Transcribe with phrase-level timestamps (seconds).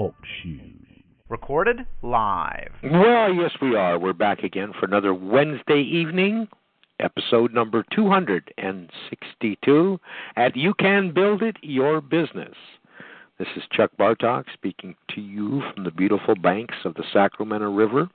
[0.00, 0.86] Talk shoes.
[1.28, 2.72] Recorded live.
[2.82, 3.98] Well, yes, we are.
[3.98, 6.48] We're back again for another Wednesday evening,
[7.00, 10.00] episode number 262
[10.36, 12.54] at You Can Build It Your Business.
[13.38, 18.08] This is Chuck Bartok speaking to you from the beautiful banks of the Sacramento River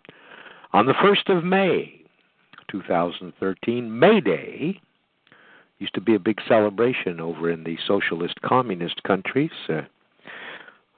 [0.73, 2.01] on the 1st of May,
[2.71, 4.81] 2013, May Day.
[5.77, 9.51] Used to be a big celebration over in the socialist communist countries.
[9.69, 9.81] Uh,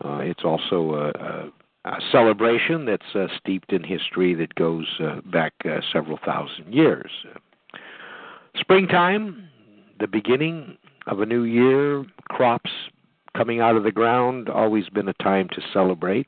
[0.04, 5.22] uh, it's also a, a, a celebration that's uh, steeped in history that goes uh,
[5.32, 7.12] back uh, several thousand years.
[8.60, 9.50] Springtime,
[10.00, 12.72] the beginning of a new year, crops
[13.36, 16.28] coming out of the ground, always been a time to celebrate.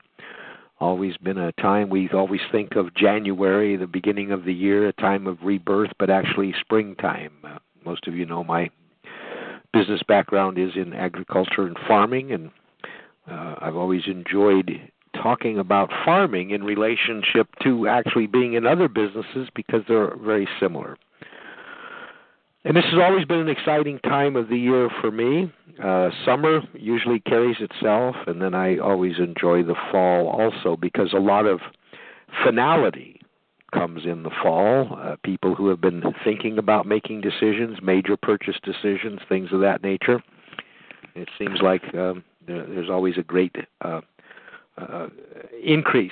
[0.80, 4.94] Always been a time we always think of January, the beginning of the year, a
[4.94, 7.34] time of rebirth, but actually springtime.
[7.44, 8.70] Uh, most of you know my
[9.74, 12.52] business background is in agriculture and farming, and
[13.32, 14.72] uh, I've always enjoyed
[15.22, 20.98] talking about farming in relationship to actually being in other businesses because they're very similar.
[22.66, 25.52] And this has always been an exciting time of the year for me.
[25.82, 31.20] Uh, summer usually carries itself, and then I always enjoy the fall also because a
[31.20, 31.62] lot of
[32.44, 33.22] finality
[33.74, 34.98] comes in the fall.
[35.02, 39.82] Uh, people who have been thinking about making decisions, major purchase decisions, things of that
[39.82, 40.22] nature.
[41.16, 44.02] It seems like um, there, there's always a great uh,
[44.78, 45.08] uh,
[45.64, 46.12] increase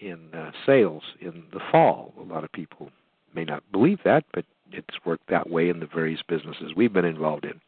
[0.00, 2.12] in uh, sales in the fall.
[2.18, 2.90] A lot of people
[3.34, 7.04] may not believe that, but it's worked that way in the various businesses we've been
[7.04, 7.60] involved in.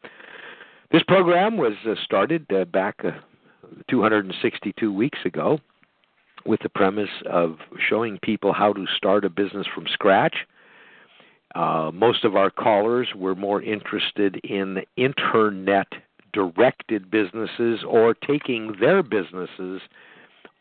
[0.91, 3.11] This program was uh, started uh, back uh,
[3.89, 5.59] 262 weeks ago
[6.45, 7.57] with the premise of
[7.89, 10.35] showing people how to start a business from scratch.
[11.55, 15.87] Uh, most of our callers were more interested in internet
[16.33, 19.81] directed businesses or taking their businesses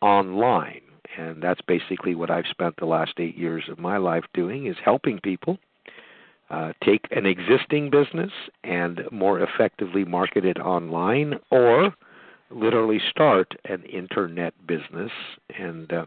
[0.01, 0.81] online.
[1.17, 4.77] And that's basically what I've spent the last eight years of my life doing is
[4.85, 5.59] helping people
[6.51, 8.33] uh, take an existing business
[8.65, 11.95] and more effectively market it online or
[12.51, 15.13] literally start an internet business.
[15.57, 16.07] And uh,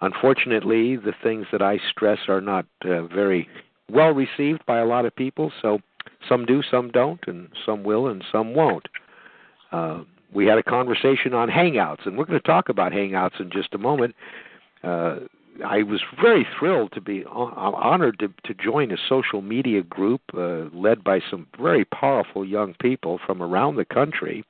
[0.00, 3.48] unfortunately, the things that I stress are not uh, very
[3.90, 5.52] well received by a lot of people.
[5.62, 5.78] So
[6.28, 8.88] some do, some don't, and some will, and some won't.
[9.72, 10.02] Uh,
[10.32, 13.74] we had a conversation on Hangouts, and we're going to talk about Hangouts in just
[13.74, 14.14] a moment.
[14.82, 15.20] Uh,
[15.64, 20.66] I was very thrilled to be honored to, to join a social media group uh,
[20.72, 24.44] led by some very powerful young people from around the country.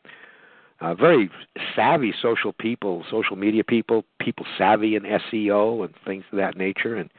[0.80, 1.30] Uh, very
[1.74, 6.94] savvy social people, social media people, people savvy in SEO and things of that nature.
[6.94, 7.10] And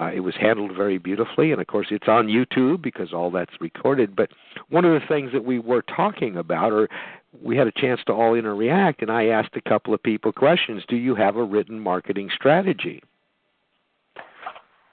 [0.00, 3.60] uh, it was handled very beautifully, and of course, it's on YouTube because all that's
[3.60, 4.16] recorded.
[4.16, 4.30] But
[4.70, 6.88] one of the things that we were talking about, or
[7.42, 10.82] we had a chance to all interact, and I asked a couple of people questions
[10.88, 13.02] Do you have a written marketing strategy?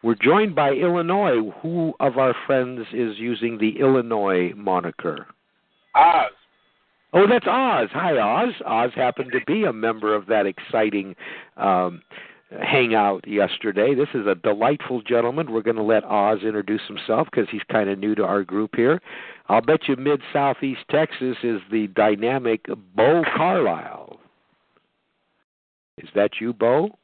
[0.04, 1.52] We're joined by Illinois.
[1.62, 5.28] Who of our friends is using the Illinois moniker?
[5.96, 6.32] Oz.
[7.14, 7.90] Oh, that's Oz.
[7.94, 8.54] Hi, Oz.
[8.66, 11.16] Oz happened to be a member of that exciting
[11.56, 12.02] um,
[12.52, 13.94] hangout yesterday.
[13.94, 15.52] This is a delightful gentleman.
[15.52, 18.76] We're going to let Oz introduce himself because he's kind of new to our group
[18.76, 19.02] here.
[19.50, 22.66] I'll bet you mid southeast Texas is the dynamic
[22.96, 24.20] Bo Carlisle.
[25.98, 26.98] Is that you, Bo?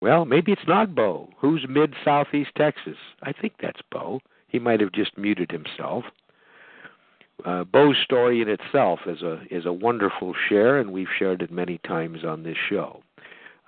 [0.00, 1.28] Well, maybe it's not Bo.
[1.38, 2.96] Who's mid southeast Texas?
[3.22, 4.20] I think that's Bo.
[4.46, 6.04] He might have just muted himself.
[7.44, 11.52] Uh, Bo's story in itself is a is a wonderful share, and we've shared it
[11.52, 13.00] many times on this show.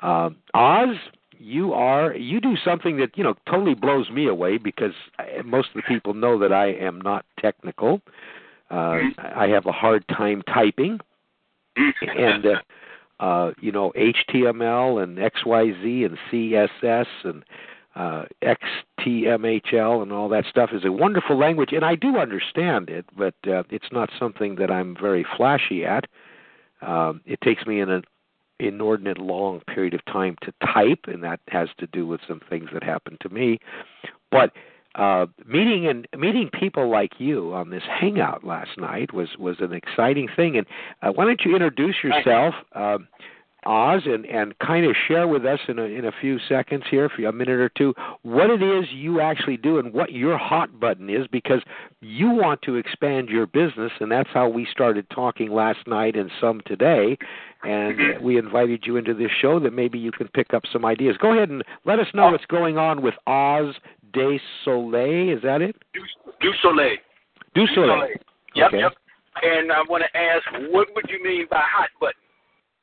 [0.02, 0.96] Uh, Oz,
[1.38, 4.92] you are you do something that you know totally blows me away because
[5.44, 8.00] most of the people know that I am not technical.
[8.70, 11.00] Uh, I have a hard time typing,
[11.76, 17.44] and uh, uh, you know HTML and XYZ and CSS and
[17.96, 23.04] uh, XTMHL and all that stuff is a wonderful language, and I do understand it,
[23.16, 26.06] but uh, it's not something that I'm very flashy at.
[26.82, 28.02] Um, it takes me an
[28.58, 32.70] inordinate long period of time to type, and that has to do with some things
[32.72, 33.58] that happened to me.
[34.30, 34.52] But
[34.94, 39.72] uh, meeting and meeting people like you on this hangout last night was was an
[39.72, 40.56] exciting thing.
[40.56, 40.66] And
[41.02, 42.98] uh, why don't you introduce yourself, uh,
[43.66, 47.08] Oz, and and kind of share with us in a in a few seconds here,
[47.08, 50.80] for a minute or two, what it is you actually do and what your hot
[50.80, 51.62] button is, because
[52.00, 56.30] you want to expand your business, and that's how we started talking last night and
[56.40, 57.18] some today.
[57.62, 58.20] And Mhm.
[58.22, 61.18] we invited you into this show that maybe you can pick up some ideas.
[61.18, 62.30] Go ahead and let us know Oh.
[62.30, 63.78] what's going on with Oz
[64.12, 65.28] de Soleil.
[65.36, 65.76] Is that it?
[65.92, 66.02] Du,
[66.40, 66.96] du Soleil.
[67.54, 68.08] Du Du Soleil.
[68.54, 68.78] Yep, Okay.
[68.80, 68.94] yep.
[69.42, 72.20] And I want to ask, what would you mean by hot button?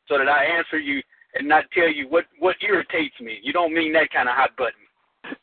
[0.07, 1.01] So that I answer you
[1.36, 3.39] and not tell you what what irritates me.
[3.44, 4.74] You don't mean that kind of hot button.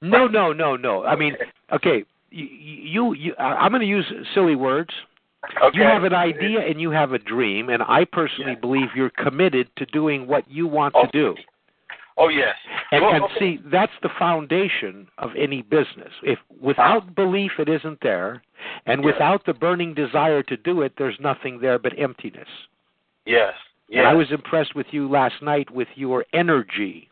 [0.00, 1.04] No, no, no, no.
[1.04, 1.36] I mean,
[1.72, 4.90] okay, you, you, you I'm going to use silly words.
[5.62, 5.76] Okay.
[5.76, 8.60] You have an idea and you have a dream, and I personally Yeah.
[8.60, 11.04] believe you're committed to doing what you want Oh.
[11.04, 11.34] to do.
[12.16, 12.54] Oh yes.
[12.92, 13.38] And, Well, and okay.
[13.38, 16.12] see, that's the foundation of any business.
[16.22, 18.40] If without belief it isn't there,
[18.86, 19.06] and Yeah.
[19.06, 22.48] without the burning desire to do it, there's nothing there but emptiness.
[23.26, 23.54] Yes.
[23.98, 27.10] And I was impressed with you last night with your energy.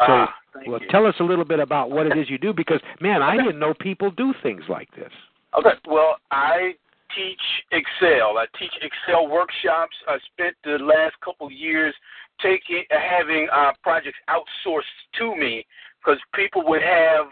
[0.00, 0.88] So, Ah, thank well, you.
[0.88, 3.58] tell us a little bit about what it is you do, because man, I didn't
[3.58, 5.12] know people do things like this.
[5.58, 5.70] Okay.
[5.86, 6.74] Well, I
[7.14, 7.40] teach
[7.72, 8.36] Excel.
[8.36, 9.96] I teach Excel workshops.
[10.06, 11.94] I spent the last couple years
[12.42, 14.82] taking having uh, projects outsourced
[15.18, 15.64] to me
[15.98, 17.26] because people would have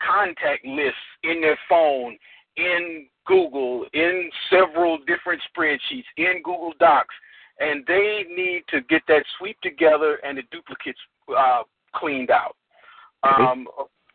[0.00, 2.16] contact lists in their phone,
[2.56, 7.14] in Google, in several different spreadsheets, in Google Docs,
[7.60, 10.98] and they need to get that sweep together and the duplicates
[11.36, 11.62] uh,
[11.94, 12.56] cleaned out.
[13.22, 13.66] Um,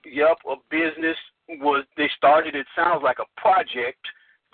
[0.05, 1.17] yep, a business
[1.59, 2.55] was they started.
[2.55, 3.99] It sounds like a project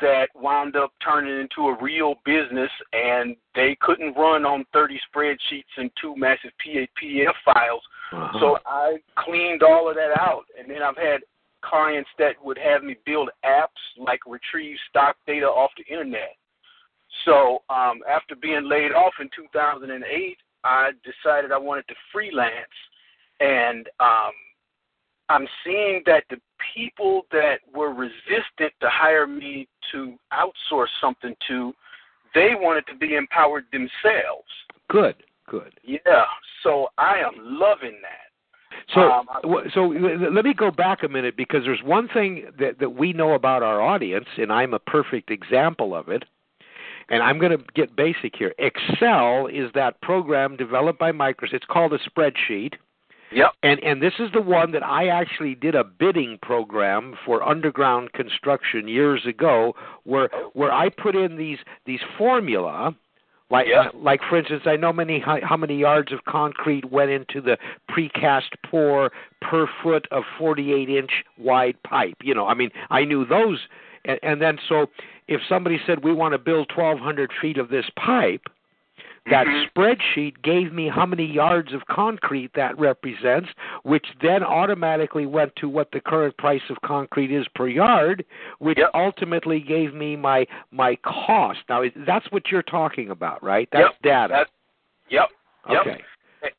[0.02, 5.64] that wound up turning into a real business, and they couldn't run on 30 spreadsheets
[5.78, 7.82] and two massive PDF files.
[8.12, 8.40] Uh-huh.
[8.40, 11.22] So I cleaned all of that out, and then I've had
[11.62, 16.36] clients that would have me build apps like retrieve stock data off the internet.
[17.26, 22.52] So um, after being laid off in 2008, I decided I wanted to freelance,
[23.40, 24.32] and um,
[25.30, 26.38] I'm seeing that the
[26.76, 31.74] people that were resistant to hire me to outsource something to,
[32.36, 34.50] they wanted to be empowered themselves.
[34.90, 35.16] good,
[35.48, 35.74] good.
[35.84, 36.26] Yeah,
[36.64, 38.30] so I am loving that.
[38.94, 39.28] So, Um,
[39.74, 43.34] so let me go back a minute because there's one thing that that we know
[43.34, 46.24] about our audience, and I'm a perfect example of it.
[47.10, 48.54] And I'm going to get basic here.
[48.60, 51.54] Excel is that program developed by Microsoft.
[51.54, 52.74] It's called a spreadsheet.
[53.32, 53.52] Yep.
[53.62, 58.14] And and this is the one that I actually did a bidding program for underground
[58.14, 62.96] construction years ago, where where I put in these these formula,
[63.52, 67.40] like like for instance, I know many how, how many yards of concrete went into
[67.40, 67.58] the
[67.92, 69.12] precast pour
[69.42, 72.16] per foot of 48 inch wide pipe.
[72.24, 73.60] You know, I mean, I knew those,
[74.06, 74.88] and, and then so
[75.30, 78.50] if somebody said we want to build 1,200 feet of this pipe,
[79.28, 79.70] that Mhm.
[79.70, 83.50] spreadsheet gave me how many yards of concrete that represents,
[83.84, 88.26] which then automatically went to what the current price of concrete is per yard,
[88.58, 88.90] which Yep.
[88.96, 91.62] ultimately gave me my my cost.
[91.70, 93.70] Now that's what you're talking about, right?
[93.72, 94.34] That's Yep, data.
[94.34, 94.50] That,
[95.10, 95.32] yep.
[95.70, 95.82] Yep.
[95.82, 96.04] okay.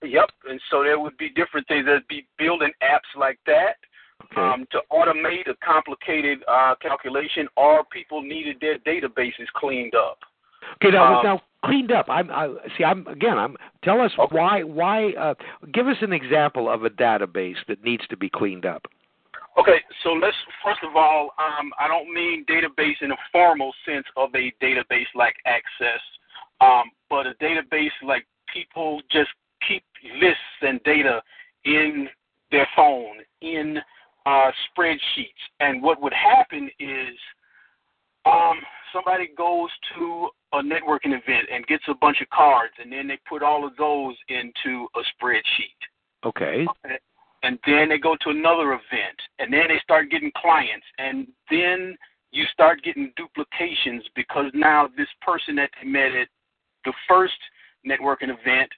[0.02, 0.30] Yep.
[0.48, 1.86] And so there would be different things.
[1.86, 3.78] There'd be building apps like that
[4.24, 4.40] Okay.
[4.40, 10.18] um, to automate a complicated uh, calculation, or people needed their databases cleaned up.
[10.76, 12.06] Okay, now, Um, now cleaned up.
[12.08, 12.84] I'm I, see.
[12.84, 13.38] I'm again.
[13.38, 14.36] I'm tell us Okay.
[14.36, 14.62] why.
[14.62, 15.12] Why?
[15.14, 15.34] Uh,
[15.72, 18.86] give us an example of a database that needs to be cleaned up.
[19.58, 24.06] Okay, so let's first of all, um, I don't mean database in a formal sense
[24.16, 26.00] of a database like Access,
[26.60, 29.30] um, but a database like people just
[29.66, 29.82] keep
[30.20, 31.20] lists and data
[31.64, 32.08] in
[32.50, 33.78] their phone, in
[34.26, 35.42] uh, spreadsheets.
[35.60, 37.16] And what would happen is
[38.26, 38.58] um,
[38.92, 43.18] somebody goes to a networking event and gets a bunch of cards, and then they
[43.28, 45.78] put all of those into a spreadsheet
[46.24, 46.66] Okay.
[47.42, 51.96] and then they go to another event, and then they start getting clients, and then
[52.32, 56.28] you start getting duplications because now this person that they met at
[56.84, 57.38] the first
[57.86, 58.70] networking event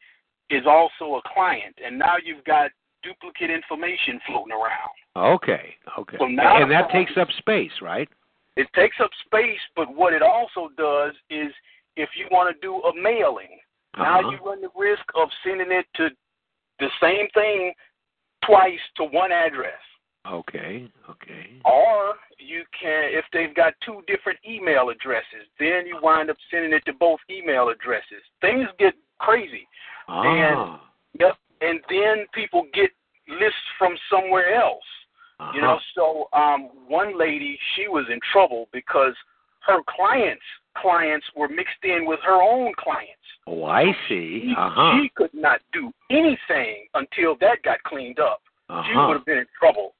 [0.51, 2.71] is also a client, and now you've got
[3.03, 4.95] duplicate information floating around.
[5.17, 5.77] Okay.
[5.99, 6.17] Okay.
[6.19, 8.09] So now- and that takes up space, right?
[8.57, 11.53] It takes up space, but what it also does is
[11.97, 13.61] if you want to do a mailing,
[13.97, 14.31] now Uh-huh.
[14.31, 16.11] you run the risk of sending it to
[16.79, 17.75] the same thing
[18.43, 19.81] twice to one address.
[20.27, 20.89] Okay.
[21.09, 21.61] Okay.
[21.65, 26.73] Or you can, if they've got two different email addresses, then you wind up sending
[26.73, 28.23] it to both email addresses.
[28.41, 29.67] Things get crazy.
[30.09, 30.81] Ah.
[31.19, 31.37] Yep.
[31.61, 32.91] And then people get
[33.29, 34.85] lists from somewhere else.
[35.43, 35.53] Uh-huh.
[35.55, 39.15] You know, so um, one lady, she was in trouble because
[39.67, 40.43] her clients'
[40.77, 43.19] clients were mixed in with her own clients.
[43.47, 44.43] Oh, I see.
[44.47, 44.99] She, Uh-huh.
[45.01, 48.41] she could not do anything until that got cleaned up.
[48.69, 49.07] She Uh-huh.
[49.09, 49.95] would have been in trouble.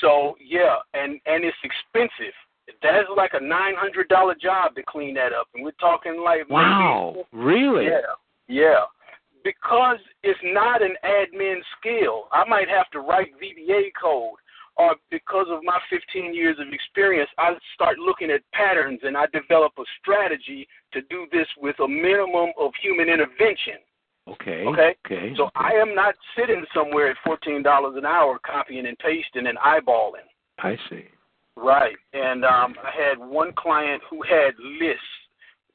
[0.00, 2.34] So yeah, and and it's expensive.
[2.82, 6.48] That's like a nine hundred dollar job to clean that up, and we're talking like
[6.48, 7.12] Wow.
[7.32, 7.84] maybe Really?
[7.86, 8.14] yeah,
[8.48, 8.84] yeah.
[9.42, 12.28] Because it's not an admin skill.
[12.32, 14.38] I might have to write VBA code,
[14.76, 19.26] or because of my 15 years of experience, I start looking at patterns and I
[19.32, 23.78] develop a strategy to do this with a minimum of human intervention.
[24.28, 24.64] Okay.
[24.64, 24.94] Okay.
[25.04, 25.34] Okay.
[25.36, 30.26] So I am not sitting somewhere at $14 an hour copying and pasting and eyeballing.
[30.58, 31.04] I see.
[31.56, 31.96] Right.
[32.12, 35.02] And um, I had one client who had lists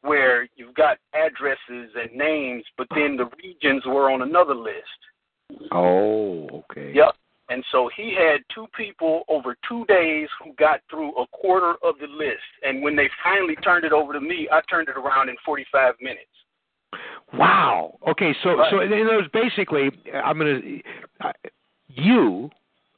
[0.01, 5.69] where you've got addresses and names, but then the regions were on another list.
[5.71, 6.93] Oh, okay.
[6.93, 7.15] Yep.
[7.49, 11.95] And so he had two people over two days who got through a quarter of
[11.99, 12.37] the list.
[12.63, 15.95] And when they finally turned it over to me, I turned it around in 45
[15.99, 16.29] minutes.
[17.33, 17.97] Wow.
[18.07, 18.71] Okay, so Right.
[18.71, 20.61] so in other words, basically, I'm gonna.
[21.21, 21.33] Uh,
[21.87, 22.49] you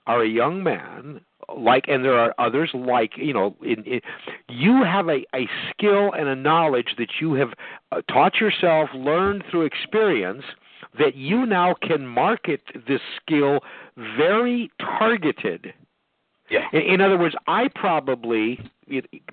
[0.07, 1.21] are a young man,
[1.53, 3.55] like, and there are others like you know.
[3.61, 4.01] In, in,
[4.47, 7.49] you have a a skill and a knowledge that you have
[7.91, 10.43] uh, taught yourself, learned through experience,
[10.97, 13.59] that you now can market this skill
[14.17, 15.73] very targeted.
[16.49, 16.65] Yeah.
[16.73, 18.59] In, in other words, I probably,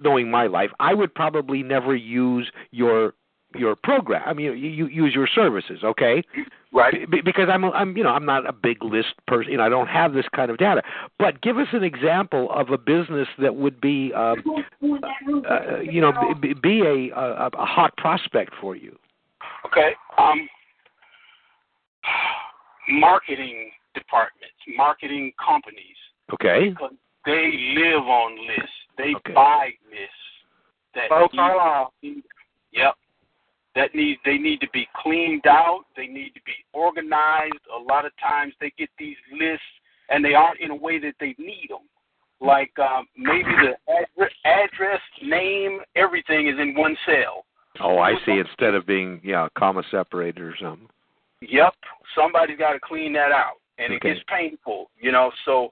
[0.01, 3.15] knowing my life, I would probably never use your
[3.55, 4.23] your program.
[4.27, 6.23] I mean, you, you use your services, okay?
[6.71, 7.11] Right.
[7.11, 9.53] Be- because I'm, I'm, you know, I'm not a big list person.
[9.53, 10.83] You know, I don't have this kind of data.
[11.19, 14.45] But give us an example of a business that would be, um,
[14.83, 18.99] uh, you know, be, be a, a a hot prospect for you.
[19.65, 19.93] Okay.
[20.19, 20.47] Um,
[22.89, 25.97] marketing departments, marketing companies,
[26.33, 26.71] Okay.
[26.71, 26.93] because
[27.25, 28.77] they live on lists.
[28.97, 29.33] They Okay.
[29.33, 30.15] buy lists.
[30.95, 31.95] That Hello, need- Carlisle.
[32.73, 32.95] Yep.
[33.75, 35.85] That need they need to be cleaned out.
[35.95, 37.67] They need to be organized.
[37.73, 39.67] A lot of times they get these lists
[40.09, 41.87] and they aren't in a way that they need them.
[42.41, 47.45] Like um, maybe the address, address, name, everything is in one cell.
[47.81, 48.39] Oh, I see.
[48.39, 50.89] Instead of being, yeah, comma separated or something.
[51.41, 51.75] Yep,
[52.15, 54.11] somebody's got to clean that out, and Okay.
[54.11, 55.31] it gets painful, you know.
[55.45, 55.71] So,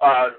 [0.00, 0.30] uh,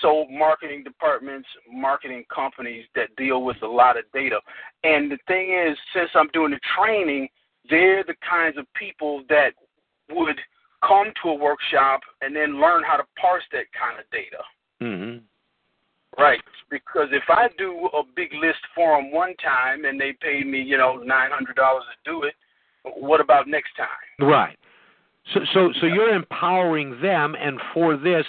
[0.00, 4.40] so marketing departments, marketing companies that deal with a lot of data,
[4.84, 7.28] and the thing is, since I'm doing the training,
[7.68, 9.52] they're the kinds of people that
[10.10, 10.40] would
[10.86, 14.42] come to a workshop and then learn how to parse that kind of data.
[14.80, 15.18] hmm
[16.18, 20.42] Right, because if I do a big list for them one time and they pay
[20.42, 22.34] me, you know, nine hundred dollars to do it,
[22.96, 24.28] what about next time?
[24.28, 24.56] Right.
[25.34, 28.24] So so so you're empowering them, and for this,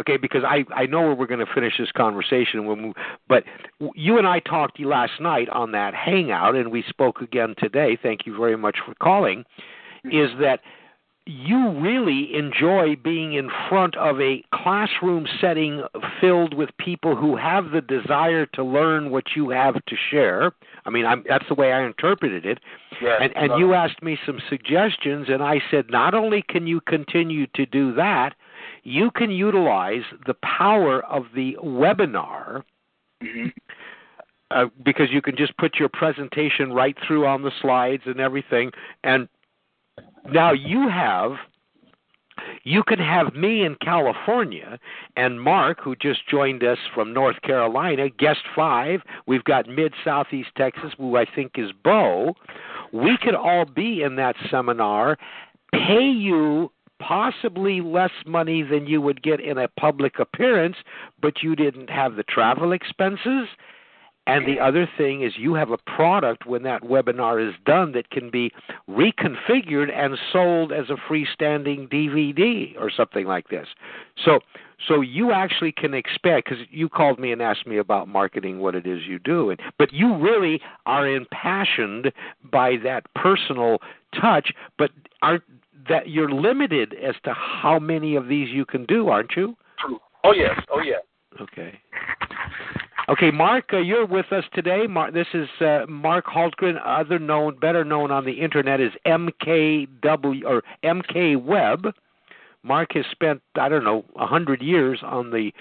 [0.00, 2.66] okay, because I I know where we're going to finish this conversation.
[2.66, 2.92] when We'll
[3.28, 3.44] but
[3.94, 7.98] you and I talked last night on that hangout, and we spoke again today.
[8.00, 9.44] Thank you very much for calling.
[10.04, 10.16] Mm-hmm.
[10.16, 10.60] Is that
[11.26, 15.82] you really enjoy being in front of a classroom setting
[16.20, 20.52] filled with people who have the desire to learn what you have to share.
[20.84, 22.60] I mean, I'm, that's the way I interpreted it.
[23.02, 26.80] Yeah, And, and you asked me some suggestions, and I said not only can you
[26.80, 28.34] continue to do that,
[28.84, 32.62] you can utilize the power of the webinar
[33.20, 33.48] hmm
[34.50, 38.70] uh, because you can just put your presentation right through on the slides and everything.
[39.02, 39.28] And
[40.32, 41.32] now you have.
[42.64, 44.78] You can have me in California
[45.16, 49.00] and Mark, who just joined us from North Carolina, guest five.
[49.26, 52.34] We've got mid southeast Texas, who I think is Bo.
[52.92, 55.16] We could all be in that seminar,
[55.72, 60.76] pay you possibly less money than you would get in a public appearance,
[61.20, 63.48] but you didn't have the travel expenses.
[64.26, 68.10] And the other thing is you have a product when that webinar is done that
[68.10, 68.50] can be
[68.88, 73.68] reconfigured and sold as a freestanding DVD or something like this.
[74.24, 74.40] So
[74.88, 78.74] so you actually can expect because you called me and asked me about marketing what
[78.74, 82.12] it is you do and but you really are impassioned
[82.52, 83.78] by that personal
[84.20, 84.90] touch but
[85.22, 85.38] are
[85.88, 89.98] that you're limited as to how many of these you can do aren't you True.
[90.24, 90.58] Oh yes.
[90.70, 90.96] Oh yeah.
[91.40, 91.78] Okay.
[93.08, 94.88] Okay, Mark, uh, you're with us today.
[94.88, 100.42] Mark, this is uh, Mark Hultgren, other known, better known on the internet as MKW
[100.44, 101.94] or MK Web.
[102.64, 105.52] Mark has spent I don't know a hundred years on the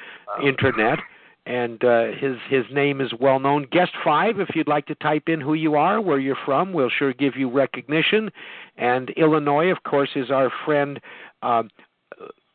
[0.44, 0.98] internet,
[1.46, 3.68] and uh, his his name is well known.
[3.72, 6.90] Guest five, if you'd like to type in who you are, where you're from, we'll
[6.90, 8.32] sure give you recognition.
[8.78, 11.00] And Illinois, of course, is our friend
[11.44, 11.62] uh,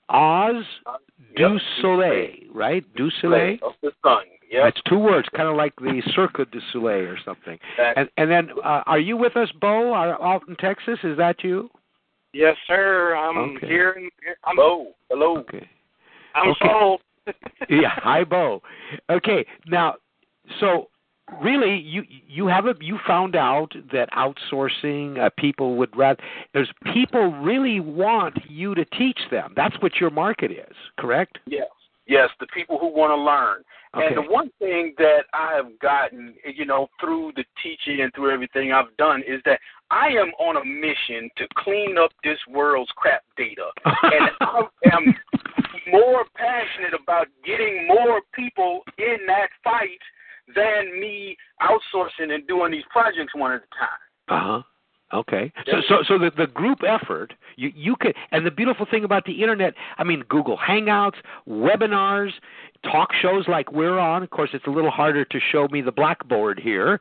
[0.08, 0.64] Oz
[1.36, 1.60] Du Yep.
[1.80, 2.84] Soleil, right?
[2.96, 3.58] Du Soleil.
[3.62, 4.24] Of the sun.
[4.50, 4.66] Yeah.
[4.66, 7.58] It's two words, kind of like the Cirque du Soleil or something.
[7.76, 10.98] That- And and then, uh, are you with us, Bo, are- out in Texas?
[11.04, 11.70] Is that you?
[12.32, 13.14] Yes, sir.
[13.16, 13.66] I'm Okay.
[13.68, 13.90] here.
[13.92, 14.10] In,
[14.44, 14.94] I'm, hello.
[15.08, 15.36] Hello.
[15.38, 15.68] Okay.
[16.34, 16.68] I'm Okay.
[16.68, 17.00] sold.
[17.68, 18.62] yeah, hi Bo.
[19.08, 19.96] Okay, now,
[20.58, 20.88] so
[21.40, 26.20] really, you you have a you found out that outsourcing uh, people would rather.
[26.54, 29.52] There's people really want you to teach them.
[29.54, 31.38] That's what your market is, correct?
[31.46, 31.68] Yes.
[32.10, 33.62] Yes, the people who want to learn.
[33.94, 34.06] Okay.
[34.08, 38.34] And the one thing that I have gotten, you know, through the teaching and through
[38.34, 39.60] everything I've done is that
[39.92, 43.70] I am on a mission to clean up this world's crap data.
[43.84, 44.62] and I
[44.92, 45.14] am
[45.92, 50.02] more passionate about getting more people in that fight
[50.56, 54.02] than me outsourcing and doing these projects one at a time.
[54.28, 54.62] Uh huh.
[55.12, 55.52] Okay.
[55.66, 59.24] So so so the the group effort you you could and the beautiful thing about
[59.24, 61.16] the internet, I mean Google Hangouts,
[61.48, 62.30] webinars,
[62.84, 64.22] talk shows like we're on.
[64.22, 67.00] Of course, it's a little harder to show me the blackboard here.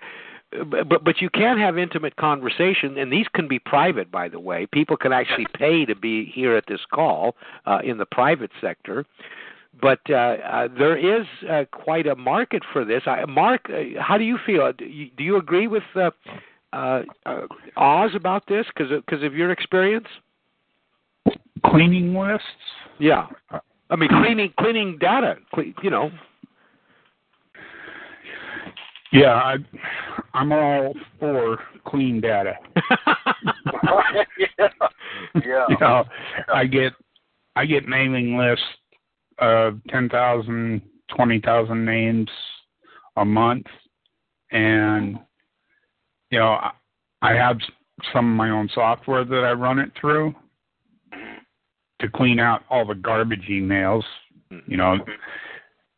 [0.60, 4.40] uh, But but- you can have intimate conversation, and these can be private, by the
[4.40, 4.66] way.
[4.66, 7.36] People can actually pay to be here at this call
[7.66, 9.06] uh, in the private sector.
[9.80, 13.04] But uh, uh, there is uh, quite a market for this.
[13.06, 14.74] I, Mark, uh, how do you feel?
[14.74, 15.84] Do you, do you agree with
[16.74, 17.42] uh, uh, uh,
[17.78, 20.08] Oz about this because because of your experience?
[21.66, 22.46] Cleaning lists?
[23.00, 23.28] Yeah,
[23.90, 25.38] I mean cleaning cleaning data.
[25.54, 26.12] Cle- you know,
[29.12, 29.56] Yeah, I,
[30.34, 32.54] I'm all for clean data.
[34.38, 34.68] yeah.
[35.46, 35.66] Yeah.
[35.70, 36.06] You know,
[36.54, 36.94] I get
[37.56, 38.64] I get mailing lists
[39.40, 40.82] of ten thousand,
[41.16, 42.30] twenty thousand names
[43.18, 43.66] a month,
[44.52, 45.20] and
[46.30, 46.72] you know I,
[47.22, 47.58] I have
[48.14, 50.34] some of my own software that I run it through
[52.00, 54.04] to clean out all the garbage emails.
[54.66, 54.98] You know,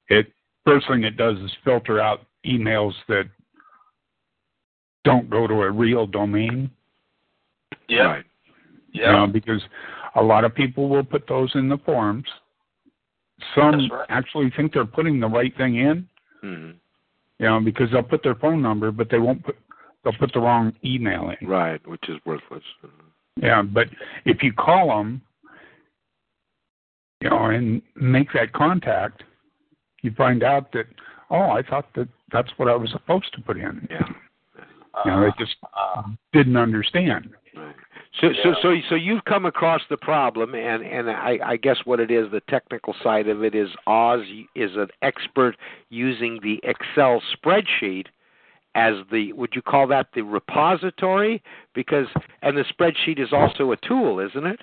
[0.10, 0.28] it
[0.66, 3.30] first thing it does is filter out emails that
[5.04, 6.70] don't go to a real domain.
[7.88, 8.04] Yeah.
[8.04, 8.26] Right.
[8.92, 9.12] You Yeah.
[9.12, 9.62] know, because
[10.16, 12.28] a lot of people will put those in the forms.
[13.56, 14.06] Some right.
[14.10, 16.08] actually think they're putting the right thing in,
[16.44, 16.76] Mhm.
[17.40, 19.58] you know, because they'll put their phone number, but they won't put
[20.04, 21.48] they'll put the wrong email in.
[21.48, 22.64] Right, which is worthless.
[23.42, 23.88] Yeah, but
[24.26, 25.22] if you call them,
[27.22, 29.24] you know, and make that contact,
[30.02, 30.86] you find out that
[31.30, 33.88] oh, I thought that that's what I was supposed to put in.
[33.90, 34.08] Yeah.
[35.06, 37.30] You know, they just Uh, didn't understand.
[37.56, 37.76] Right.
[38.20, 38.56] So, so, Yeah.
[38.62, 42.30] so, so you've come across the problem, and and I, I guess what it is,
[42.30, 44.22] the technical side of it is Oz
[44.54, 45.56] is an expert
[45.90, 48.08] using the Excel spreadsheet
[48.76, 51.42] as the would you call that the repository?
[51.74, 52.08] Because
[52.42, 54.60] and the spreadsheet is also a tool, isn't it?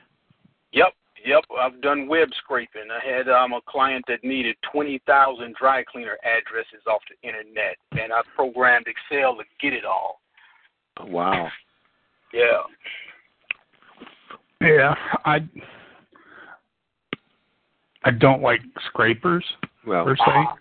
[0.72, 0.92] Yep,
[1.24, 1.44] yep.
[1.58, 2.88] I've done web scraping.
[2.90, 8.12] I had um, a client that needed 20,000 dry cleaner addresses off the internet, and
[8.12, 10.20] I programmed Excel to get it all.
[11.00, 11.48] Wow.
[12.32, 12.62] Yeah.
[14.60, 14.94] Yeah,
[15.24, 15.38] I
[18.04, 19.44] I don't like scrapers
[19.86, 20.22] Well, per se.
[20.26, 20.54] Uh-huh.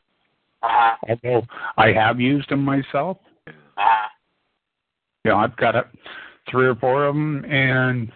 [0.64, 1.18] Uh-huh.
[1.24, 3.18] Although I have used them myself.
[3.78, 4.08] Uh-huh.
[5.24, 5.86] You know, I've got a,
[6.50, 8.12] three or four of them, and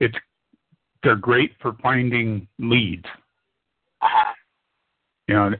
[0.00, 0.16] it's
[1.02, 3.04] they're great for finding leads.
[4.02, 4.32] Uh-huh.
[5.28, 5.50] You know,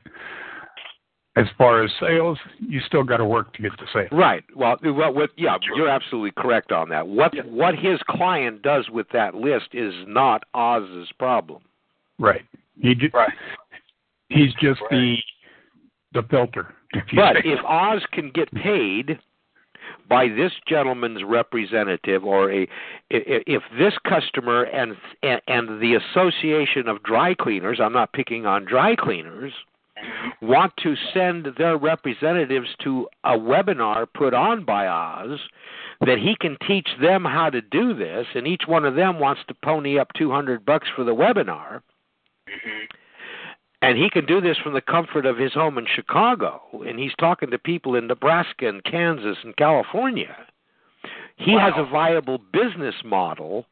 [1.37, 4.09] as far as sales, you still got to work to get the sale.
[4.17, 4.43] Right.
[4.55, 7.07] Well, well, what, yeah, you're absolutely correct on that.
[7.07, 7.43] What Yeah.
[7.43, 11.63] what his client does with that list is not Oz's problem.
[12.19, 12.45] Right.
[12.81, 13.33] He ju- Right.
[14.31, 14.91] he's just Right.
[14.91, 15.23] the
[16.13, 16.75] the filter.
[17.15, 19.19] But if Oz can get paid
[20.09, 22.69] by this gentleman's representative, or a
[23.11, 28.95] if this customer and and the association of dry cleaners, I'm not picking on dry
[28.97, 29.53] cleaners,
[30.43, 35.41] want to send their representatives to a webinar put on by Oz,
[36.01, 39.43] that he can teach them how to do this, and each one of them wants
[39.49, 41.83] to pony up 200 bucks for the webinar
[42.49, 42.89] Mhm.
[43.83, 47.15] And he can do this from the comfort of his home in Chicago, and he's
[47.19, 50.37] talking to people in Nebraska and Kansas and California.
[51.37, 53.67] He has a viable business model,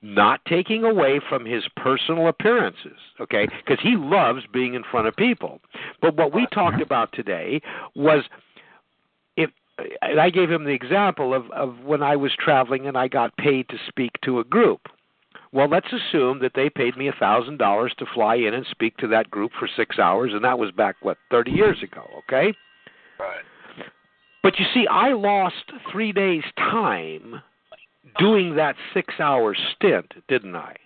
[0.00, 3.46] not taking away from his personal appearances, okay?
[3.46, 5.60] Because he loves being in front of people.
[6.00, 7.60] But what we talked about today
[7.94, 8.24] was
[9.36, 9.50] if
[10.00, 13.36] and I gave him the example of, of when I was traveling and I got
[13.36, 14.80] paid to speak to a group.
[15.52, 18.96] Well, let's assume that they paid me a thousand dollars to fly in and speak
[18.98, 22.04] to that group for six hours, and that was back what thirty years ago.
[22.20, 22.54] Okay,
[23.18, 23.44] Right.
[24.42, 27.42] but you see, I lost three days' time
[28.18, 30.76] doing that six-hour stint, didn't I?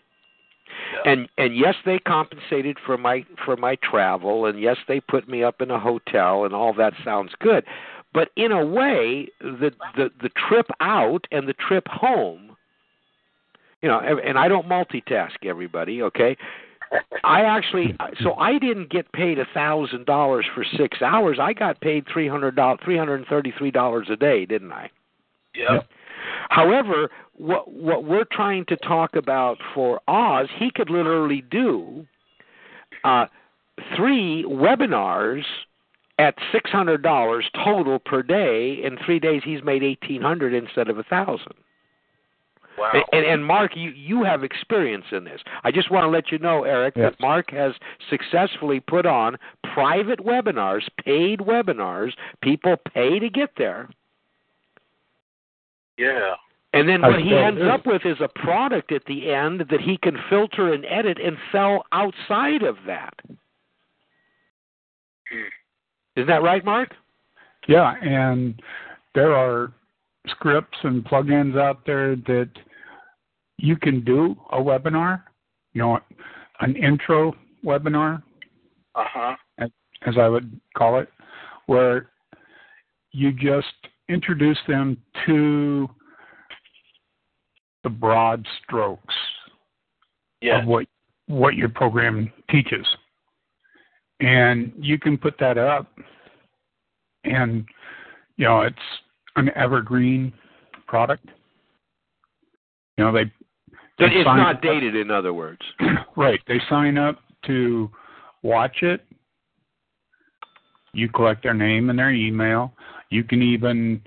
[0.92, 1.12] Yeah.
[1.12, 5.42] and and yes they compensated for my for my travel and yes they put me
[5.42, 7.64] up in a hotel and all that sounds good
[8.12, 12.56] but in a way the the the trip out and the trip home
[13.82, 16.36] you know and I don't multitask everybody okay
[17.24, 21.38] I actually so I didn't get paid a thousand dollars for six hours.
[21.40, 24.72] I got paid three hundred dollars three hundred and thirty three dollars a day, didn't
[24.72, 24.90] I?
[25.54, 25.80] Yeah.
[26.50, 32.06] However, what what we're trying to talk about for Oz, he could literally do
[33.04, 33.26] uh,
[33.96, 35.42] three webinars
[36.18, 38.80] at six hundred dollars total per day.
[38.84, 41.54] In three days, he's made eighteen hundred instead of a thousand.
[42.78, 42.92] Wow.
[43.12, 45.40] And, and Mark, you you have experience in this.
[45.64, 47.12] I just want to let you know, Eric, Yes.
[47.12, 47.72] that Mark has
[48.10, 49.36] successfully put on
[49.74, 52.12] private webinars, paid webinars.
[52.42, 53.88] People pay to get there.
[55.98, 56.34] yeah.
[56.72, 57.70] And then I what he ends do.
[57.70, 61.38] up with is a product at the end that he can filter and edit and
[61.50, 63.14] sell outside of that.
[65.30, 65.48] Hmm.
[66.16, 66.90] Isn't that right, Mark?
[67.66, 68.60] Yeah, and
[69.14, 69.72] there are
[70.28, 72.50] scripts and plugins out there that
[73.58, 75.22] you can do a webinar,
[75.72, 75.98] you know,
[76.60, 78.22] an intro webinar,
[78.94, 79.36] Uh huh.
[80.06, 81.08] as I would call it,
[81.66, 82.10] where
[83.12, 83.66] you just
[84.08, 85.88] introduce them to
[87.82, 89.14] the broad strokes
[90.40, 90.60] Yeah.
[90.60, 90.86] of what
[91.28, 92.86] what your program teaches.
[94.20, 95.88] And you can put that up
[97.24, 97.66] and
[98.36, 98.76] you know, it's
[99.36, 100.32] an evergreen
[100.86, 101.26] product.
[102.96, 103.30] You know, they,
[103.98, 105.60] they It's sign not up- dated, in other words.
[106.16, 106.40] right.
[106.46, 107.90] They sign up to
[108.42, 109.04] watch it.
[110.92, 112.72] You collect their name and their email.
[113.10, 114.00] You can even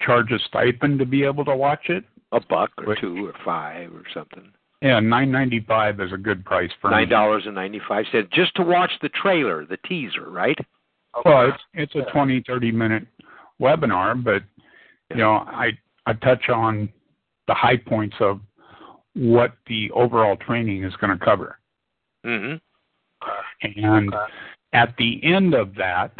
[0.00, 2.04] charge a stipend to be able to watch it.
[2.32, 2.98] A buck or Wait.
[3.00, 4.52] two or five or something.
[4.82, 8.04] Yeah, nine ninety five is a good price for Nine dollars and ninety-five.
[8.12, 10.56] cents just to watch the trailer, the teaser, right?
[11.24, 13.04] Well, it's it's a twenty thirty minute
[13.60, 14.42] webinar, but
[15.10, 15.72] you know, I
[16.06, 16.88] I touch on
[17.48, 18.40] the high points of
[19.20, 21.58] what the overall training is going to cover.
[22.24, 22.56] Mm-hmm.
[23.84, 24.32] And Okay.
[24.72, 26.12] at the end of that,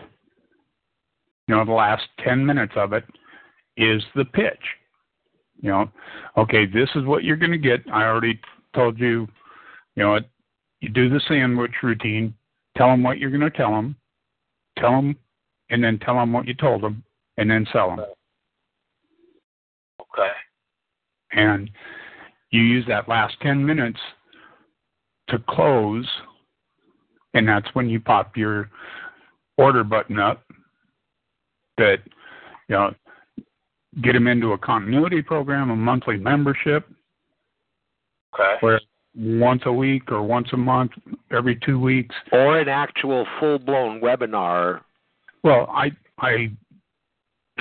[1.49, 3.05] you know, the last 10 minutes of it
[3.79, 4.63] is the pitch.
[5.63, 5.91] You know,
[6.37, 7.81] okay, this is what you're going to get.
[7.91, 8.39] I already
[8.75, 9.27] told you,
[9.97, 10.19] you know,
[10.81, 12.35] you do the sandwich routine,
[12.77, 13.97] tell them what you're going to tell them,
[14.79, 15.17] tell them,
[15.71, 17.03] and then tell them what you told them,
[17.39, 18.05] and then sell them.
[20.01, 20.33] Okay.
[21.33, 21.71] and
[22.51, 23.99] you use that last 10 minutes
[25.29, 26.07] to close
[27.35, 28.69] and that's when you pop your
[29.57, 30.43] order button up
[31.79, 31.99] that
[32.69, 32.93] you know
[34.03, 36.89] get them into a continuity program a monthly membership
[38.35, 38.57] Okay.
[38.61, 38.81] where
[39.17, 40.93] once a week or once a month
[41.33, 44.81] every two weeks Or an actual full blown webinar.
[45.43, 46.51] well i i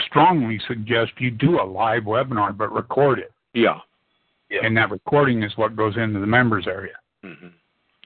[0.06, 3.80] strongly suggest you do a live webinar but record it Yeah.
[4.50, 4.60] Yeah.
[4.64, 7.48] and that recording is what goes into the members area hmm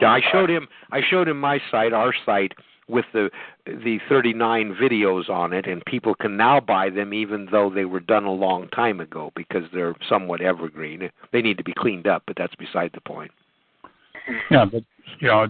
[0.01, 0.67] Yeah, I showed him.
[0.91, 2.53] I showed him my site, our site,
[2.87, 3.29] with the
[3.65, 7.99] the 39 videos on it, and people can now buy them, even though they were
[7.99, 11.09] done a long time ago, because they're somewhat evergreen.
[11.31, 13.31] They need to be cleaned up, but that's beside the point.
[14.49, 14.83] Yeah, but
[15.19, 15.47] you know,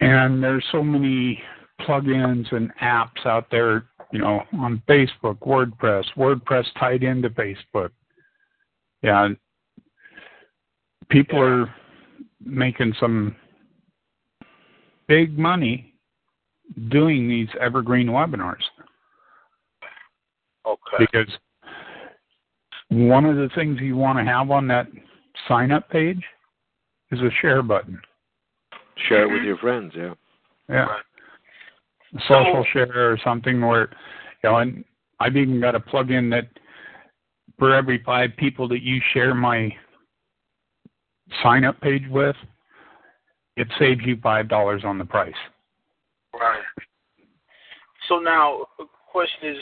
[0.00, 1.42] and there's so many
[1.80, 7.90] plugins and apps out there, you know, on Facebook, WordPress, WordPress tied into Facebook.
[9.02, 9.28] Yeah,
[11.08, 11.44] people Yeah.
[11.44, 11.74] are
[12.44, 13.36] making some
[15.06, 15.94] big money
[16.88, 18.62] doing these evergreen webinars
[20.64, 20.96] Okay.
[20.98, 21.38] because
[22.88, 24.86] one of the things you want to have on that
[25.48, 26.24] sign up page
[27.10, 28.00] is a share button.
[29.08, 29.94] Share it with your friends.
[29.94, 30.14] Yeah.
[30.68, 30.86] Yeah.
[30.86, 31.04] Right.
[32.28, 33.90] Social share or something where
[34.42, 34.84] you know and
[35.20, 36.48] I've even got a plug-in that
[37.60, 39.70] for every five people that you share my
[41.42, 42.34] sign up page with,
[43.56, 45.32] it saves you five dollars on the price.
[46.32, 46.62] Right.
[48.08, 49.58] So now, the question is,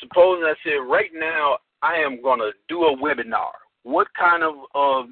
[0.00, 3.52] supposing I said right now I am going to do a webinar.
[3.84, 5.06] What kind of uh,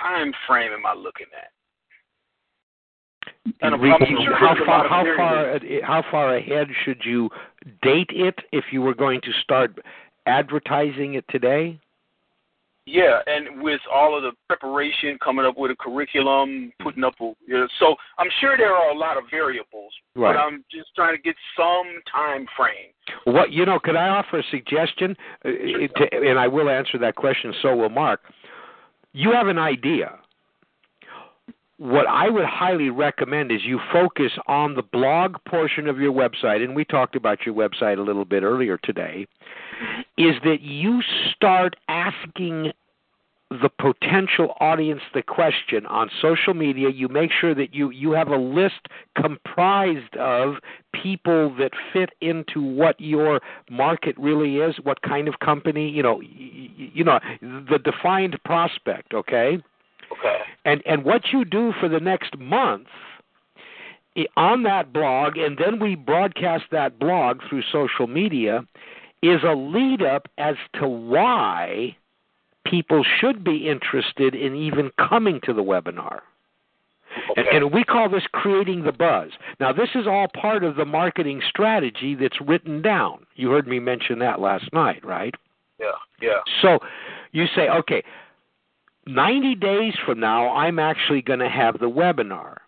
[0.00, 1.50] time frame am I looking at?
[3.60, 3.88] And We-
[4.24, 7.28] sure how far how far how far ahead should you
[7.82, 9.78] date it if you were going to start
[10.26, 11.78] advertising it today?
[12.86, 17.32] Yeah, and with all of the preparation, coming up with a curriculum, putting up a
[17.46, 20.34] you know, so I'm sure there are a lot of variables, Right.
[20.34, 22.90] but I'm just trying to get some time frame.
[23.24, 23.78] What you know?
[23.78, 25.16] Could I offer a suggestion?
[25.44, 27.54] Uh, it- to, and I will answer that question.
[27.62, 28.20] So will Mark.
[29.14, 30.18] You have an idea.
[31.78, 36.62] what I would highly recommend is you focus on the blog portion of your website,
[36.62, 39.26] and we talked about your website a little bit earlier today,
[40.16, 41.02] is that you
[41.34, 42.72] start asking
[43.50, 48.28] the potential audience the question on social media you make sure that you you have
[48.28, 50.54] a list comprised of
[50.92, 56.20] people that fit into what your market really is what kind of company you know
[56.20, 59.58] you know the defined prospect okay
[60.12, 60.38] Okay.
[60.64, 62.86] and and what you do for the next month
[64.16, 68.64] eh, on that blog and then we broadcast that blog through social media
[69.28, 71.96] is a lead up as to why
[72.64, 76.20] people should be interested in even coming to the webinar
[77.36, 79.30] and, and we call this creating the buzz.
[79.60, 83.26] Now, this is all part of the marketing strategy that's written down.
[83.36, 85.34] You heard me mention that last night, right?
[85.78, 85.92] Yeah.
[86.20, 86.40] Yeah.
[86.62, 86.78] So
[87.32, 88.02] you say, okay,
[89.06, 92.58] 90 days from now, I'm actually going to have the webinar.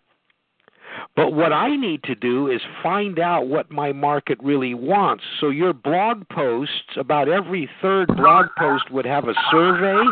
[1.17, 5.23] But what I need to do is find out what my market really wants.
[5.41, 10.03] So your blog posts, about every third blog post would have a survey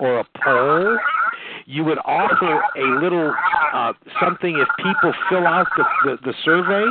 [0.00, 0.98] or a poll.
[1.66, 3.34] You would offer a little
[3.74, 6.86] uh, something if people fill out the, the, the survey.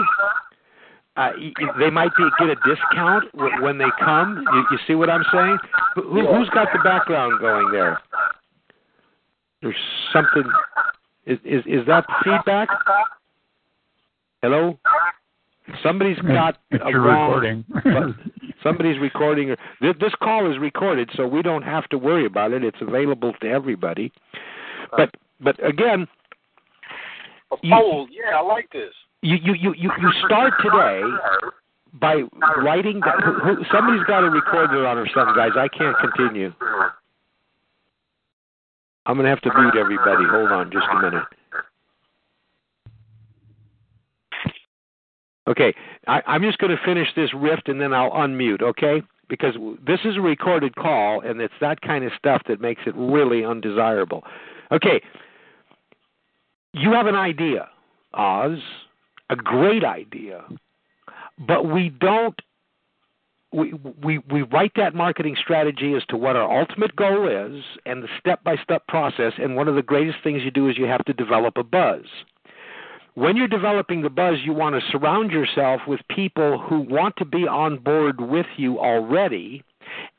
[1.18, 1.32] Uh,
[1.80, 4.46] they might be, get a discount w- when they come.
[4.54, 5.58] You, you see what I'm saying?
[5.96, 8.00] Who, who- who's got the background going there?
[9.64, 9.76] There's
[10.14, 10.44] something.
[11.26, 12.70] Is is, is that feedback?
[14.42, 14.80] Hello.
[15.84, 17.30] Somebody's got it's a wrong.
[17.30, 18.16] recording.
[18.64, 19.56] Somebody's recording.
[19.82, 22.64] This, this call is recorded, so we don't have to worry about it.
[22.64, 24.12] It's available to everybody.
[24.96, 26.08] But but again,
[27.52, 28.94] A You- oh, Yeah, I like this.
[29.22, 31.02] you you you you, you start today
[31.94, 32.24] by
[32.58, 33.00] writing.
[33.02, 35.52] Down, who, who, somebody's got a recorder on or something, guys.
[35.56, 36.52] I can't continue.
[39.06, 40.24] I'm gonna have to mute everybody.
[40.30, 41.24] Hold on, just a minute.
[45.50, 45.74] Okay,
[46.08, 48.62] I, I'm just going to finish this rift and then I'll unmute.
[48.62, 52.82] Okay, because this is a recorded call and it's that kind of stuff that makes
[52.86, 54.24] it really undesirable.
[54.72, 55.02] Okay,
[56.74, 57.68] you have an idea,
[58.14, 58.60] Oz,
[59.30, 60.44] a great idea,
[61.40, 62.40] but we don't.
[63.52, 68.04] We, we we write that marketing strategy as to what our ultimate goal is and
[68.04, 70.86] the step by step process and one of the greatest things you do is you
[70.86, 72.04] have to develop a buzz
[73.20, 77.26] when you're developing the buzz, you want to surround yourself with people who want to
[77.26, 79.62] be on board with you already,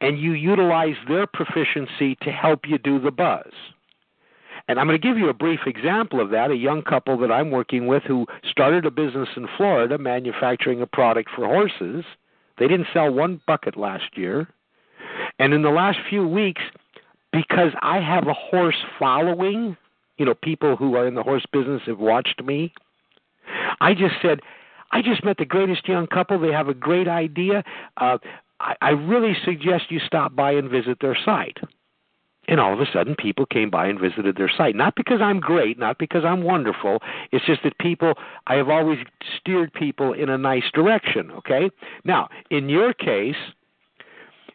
[0.02, 3.50] and you utilize their proficiency to help you do the buzz.
[4.68, 6.50] And I'm going to give you a brief example of that.
[6.50, 10.86] A young couple that I'm working with who started a business in Florida manufacturing a
[10.86, 12.04] product for horses.
[12.58, 14.46] They didn't sell one bucket last year.
[15.38, 16.60] And in the last few weeks,
[17.32, 19.78] because I have a horse following,
[20.18, 22.74] you know, people who are in the horse business have watched me.
[23.80, 24.40] I just said,
[24.92, 26.38] I just met the greatest young couple.
[26.38, 27.62] They have a great idea.
[27.96, 28.18] Uh,
[28.60, 31.58] I, I really suggest you stop by and visit their site.
[32.48, 34.74] And all of a sudden, people came by and visited their site.
[34.74, 36.98] Not because I'm great, not because I'm wonderful.
[37.30, 38.14] It's just that people,
[38.48, 38.98] I have always
[39.38, 41.70] steered people in a nice direction, okay?
[42.04, 43.36] Now, in your case,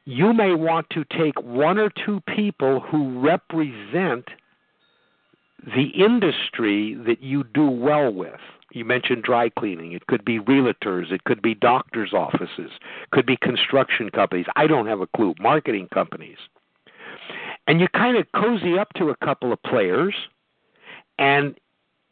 [0.04, 4.26] you may want to take one or two people who represent
[5.64, 8.40] the industry that you do well with.
[8.76, 9.94] You mentioned dry cleaning.
[9.94, 11.10] It could be realtors.
[11.10, 12.72] It could be doctors' offices.
[13.12, 14.48] Could be construction companies.
[14.58, 15.34] I don't have a clue.
[15.40, 16.38] Marketing companies.
[17.68, 20.14] And you kind of cozy up to a couple of players,
[21.18, 21.56] and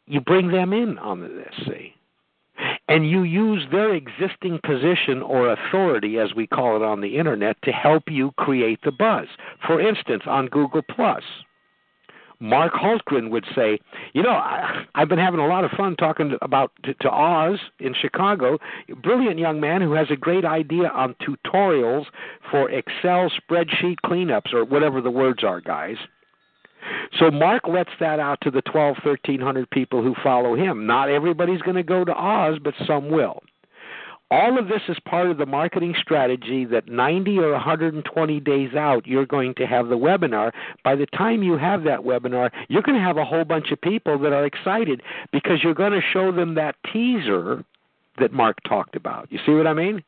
[0.06, 1.54] you bring them in on this.
[1.66, 1.94] See,
[2.88, 7.58] and you use their existing position or authority, as we call it on the internet,
[7.64, 9.26] to help you create the buzz.
[9.66, 11.22] For instance, on Google Plus.
[12.40, 13.78] Mark Hultgren would say,
[14.12, 17.10] "You know, I, I've been having a lot of fun talking to, about to, to
[17.10, 18.58] Oz in Chicago.
[19.02, 22.06] Brilliant young man who has a great idea on tutorials
[22.50, 25.96] for Excel spreadsheet cleanups or whatever the words are, guys."
[27.18, 30.86] So Mark lets that out to the twelve, thirteen hundred people who follow him.
[30.86, 33.42] Not everybody's going to go to Oz, but some will.
[34.30, 39.06] All of this is part of the marketing strategy that 90 or 120 days out,
[39.06, 40.50] you're going to have the webinar.
[40.82, 43.80] By the time you have that webinar, you're going to have a whole bunch of
[43.80, 47.64] people that are excited because you're going to show them that teaser
[48.18, 49.30] that Mark talked about.
[49.30, 50.02] You see what I mean?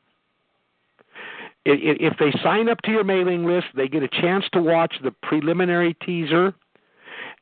[1.65, 5.11] If they sign up to your mailing list, they get a chance to watch the
[5.11, 6.55] preliminary teaser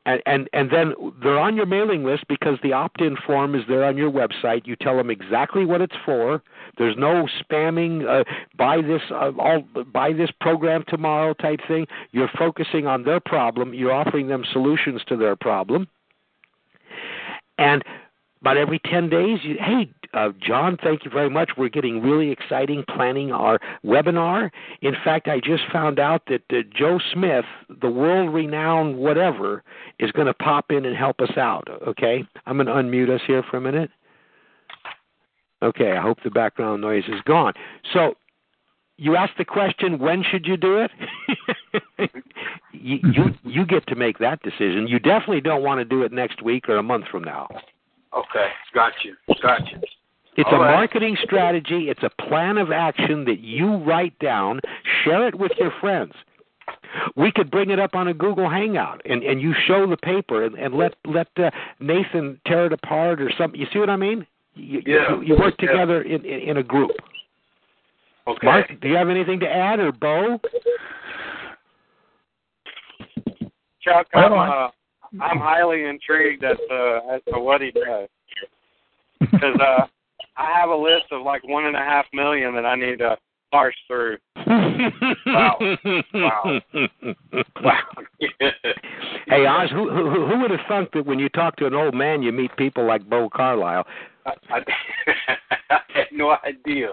[0.05, 3.83] and, and and then they're on your mailing list because the opt-in form is there
[3.83, 4.65] on your website.
[4.65, 6.43] You tell them exactly what it's for.
[6.77, 8.07] There's no spamming.
[8.07, 8.23] Uh,
[8.57, 9.61] buy this, uh, all
[9.93, 11.87] buy this program tomorrow type thing.
[12.11, 13.73] You're focusing on their problem.
[13.73, 15.87] You're offering them solutions to their problem.
[17.57, 17.83] and
[18.41, 21.51] about every 10 days, you, hey, uh, John, thank you very much.
[21.57, 24.49] We're getting really exciting planning our webinar.
[24.81, 27.45] In fact, I just found out that uh, Joe Smith,
[27.81, 29.61] the world renowned whatever,
[29.99, 31.67] is going to pop in and help us out.
[31.85, 32.23] Okay?
[32.45, 33.91] I'm going to unmute us here for a minute.
[35.61, 37.53] Okay, I hope the background noise is gone.
[37.93, 38.15] So,
[38.97, 40.91] you asked the question, when should you do it?
[42.71, 44.87] you, you you get to make that decision.
[44.87, 47.47] You definitely don't want to do it next week or a month from now.
[48.15, 49.79] Okay, got you, got you.
[50.37, 50.71] It's All a right.
[50.73, 51.89] marketing strategy.
[51.89, 54.59] It's a plan of action that you write down,
[55.03, 56.13] share it with your friends.
[57.15, 60.43] We could bring it up on a Google Hangout, and and you show the paper,
[60.45, 63.59] and, and let let uh, Nathan tear it apart or something.
[63.59, 64.25] You see what I mean?
[64.55, 65.15] You, Yeah.
[65.15, 65.71] you, you work Yeah.
[65.71, 66.91] together in, in in a group.
[68.27, 68.47] Okay.
[68.47, 70.39] Mark, do you have anything to add, or Bo?
[73.81, 74.69] Chuck, I'm, uh,
[75.21, 78.09] I'm highly intrigued as to as to what he does
[79.19, 79.85] because uh,
[80.37, 83.17] I have a list of like one and a half million that I need to
[83.51, 84.17] parse through.
[84.45, 85.57] Wow.
[86.13, 86.59] Wow.
[87.63, 87.79] Wow.
[89.27, 91.95] Hey Oz, who, who who would have thunk that when you talk to an old
[91.95, 93.83] man, you meet people like Bo Carlisle?
[94.25, 94.59] I, I,
[95.71, 96.89] I had no idea.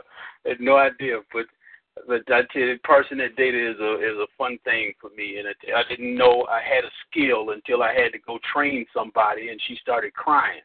[0.47, 1.21] I had no idea.
[1.31, 1.45] But
[2.07, 5.49] but I tell you, personal data is a is a fun thing for me, and
[5.49, 9.51] it, I didn't know I had a skill until I had to go train somebody,
[9.51, 10.63] and she started crying.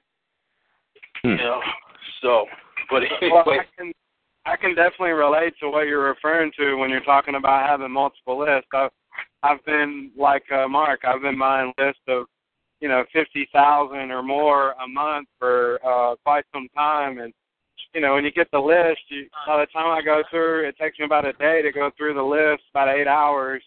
[1.22, 1.32] Hmm.
[1.32, 1.62] You know.
[2.22, 2.46] So,
[2.92, 3.92] but Well, I can
[4.46, 8.40] I can definitely relate to what you're referring to when you're talking about having multiple
[8.40, 8.70] lists.
[8.74, 8.92] I've
[9.44, 11.02] I've been like uh, Mark.
[11.04, 12.26] I've been buying lists of
[12.80, 17.34] you know fifty thousand or more a month for uh, quite some time, and
[17.94, 20.78] you know when you get the list, you, by the time I go through, it
[20.78, 23.64] takes me about a day to go through the list, about eight hours,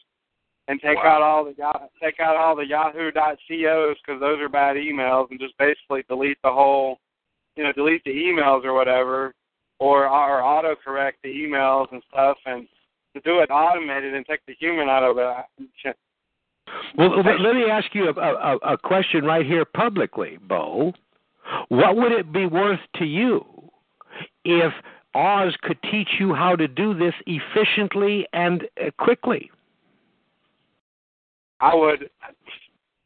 [0.69, 1.17] and take Wow.
[1.17, 1.55] out all the
[2.03, 6.53] take out all the Yahoo.cos because those are bad emails, and just basically delete the
[6.53, 6.99] whole
[7.61, 9.35] you know, delete the emails or whatever,
[9.79, 12.67] or or autocorrect the emails and stuff, and
[13.15, 15.97] to do it automated and take the human out of it.
[16.97, 20.95] Well, let me ask you a, a, a question right here publicly, Bo.
[21.69, 23.45] What would it be worth to you
[24.47, 24.73] if
[25.15, 29.51] Oz could teach you how to do this efficiently and uh, quickly?
[31.61, 32.09] I would,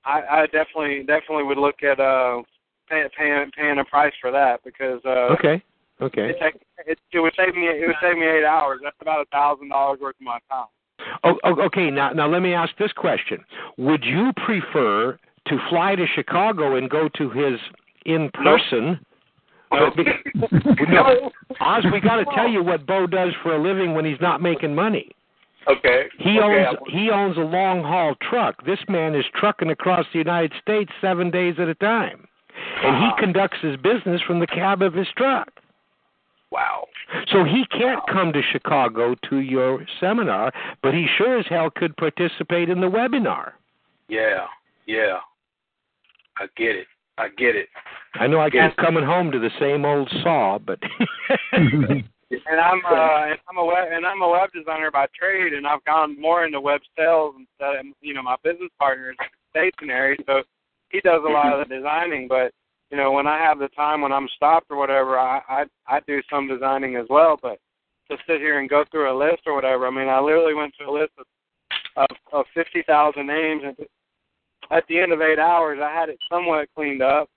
[0.05, 2.43] I, I definitely definitely would look at uh
[2.89, 5.63] paying paying paying a price for that because uh Okay.
[6.03, 6.31] Okay.
[6.31, 8.81] it, take, it it would save me it would save me eight hours.
[8.83, 10.67] That's about a thousand dollars worth of my time.
[11.23, 11.91] Oh, oh, okay.
[11.91, 13.45] Now, now let me ask this question:
[13.79, 15.19] Would you prefer
[15.49, 17.61] to fly to Chicago and go to his
[18.07, 18.99] in person?
[19.73, 19.91] No.
[20.89, 21.31] no.
[21.61, 24.41] Oz, we got to tell you what Bo does for a living when he's not
[24.41, 25.11] making money.
[25.69, 26.05] okay.
[26.19, 26.67] He okay.
[26.67, 28.65] owns he owns a long haul truck.
[28.65, 32.27] This man is trucking across the United States seven days at a time,
[32.83, 33.17] and he Uh-huh.
[33.19, 35.49] conducts his business from the cab of his truck.
[36.51, 36.87] Wow.
[37.29, 41.97] So he can't come to Chicago to your seminar, but he sure as hell could
[41.97, 43.53] participate in the webinar.
[44.09, 44.47] Yeah.
[44.87, 45.19] Yeah.
[46.37, 46.87] I get it.
[47.19, 47.69] I get it.
[48.15, 50.79] I know I keep coming home to the same old saw, but
[51.53, 55.67] And I'm uh and I'm a web and I'm a web designer by trade and
[55.67, 59.17] I've gone more into web sales instead of you know, my business partner is
[59.51, 60.43] stationary, so
[60.91, 62.53] he does a lot of the designing, but
[62.91, 66.01] you know, when I have the time when I'm stopped or whatever, I I I
[66.07, 67.59] do some designing as well, but
[68.11, 70.75] to sit here and go through a list or whatever, I mean I literally went
[70.77, 71.27] through a list of
[71.97, 73.77] of, of fifty thousand names and
[74.71, 77.29] at the end of eight hours I had it somewhat cleaned up.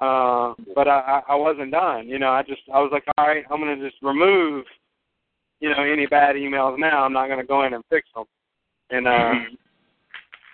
[0.00, 2.06] Uh, but I, I wasn't done.
[2.06, 4.64] You know, I just I was like, all right, I'm gonna just remove,
[5.58, 7.04] you know, any bad emails now.
[7.04, 8.24] I'm not gonna go in and fix them.
[8.90, 9.32] And uh,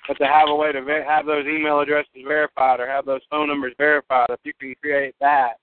[0.06, 3.20] but to have a way to ver- have those email addresses verified or have those
[3.30, 5.54] phone numbers verified, if you can create that,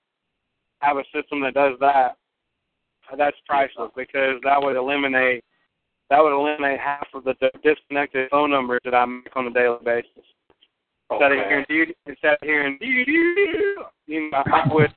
[0.82, 2.17] have a system that does that,
[3.12, 5.43] uh, that's priceless because that would eliminate
[6.10, 9.77] that would eliminate half of the disconnected phone numbers that I make on a daily
[9.86, 10.10] basis.
[11.10, 14.94] Instead of hearing doo instead of hearing doo doo, you know, I would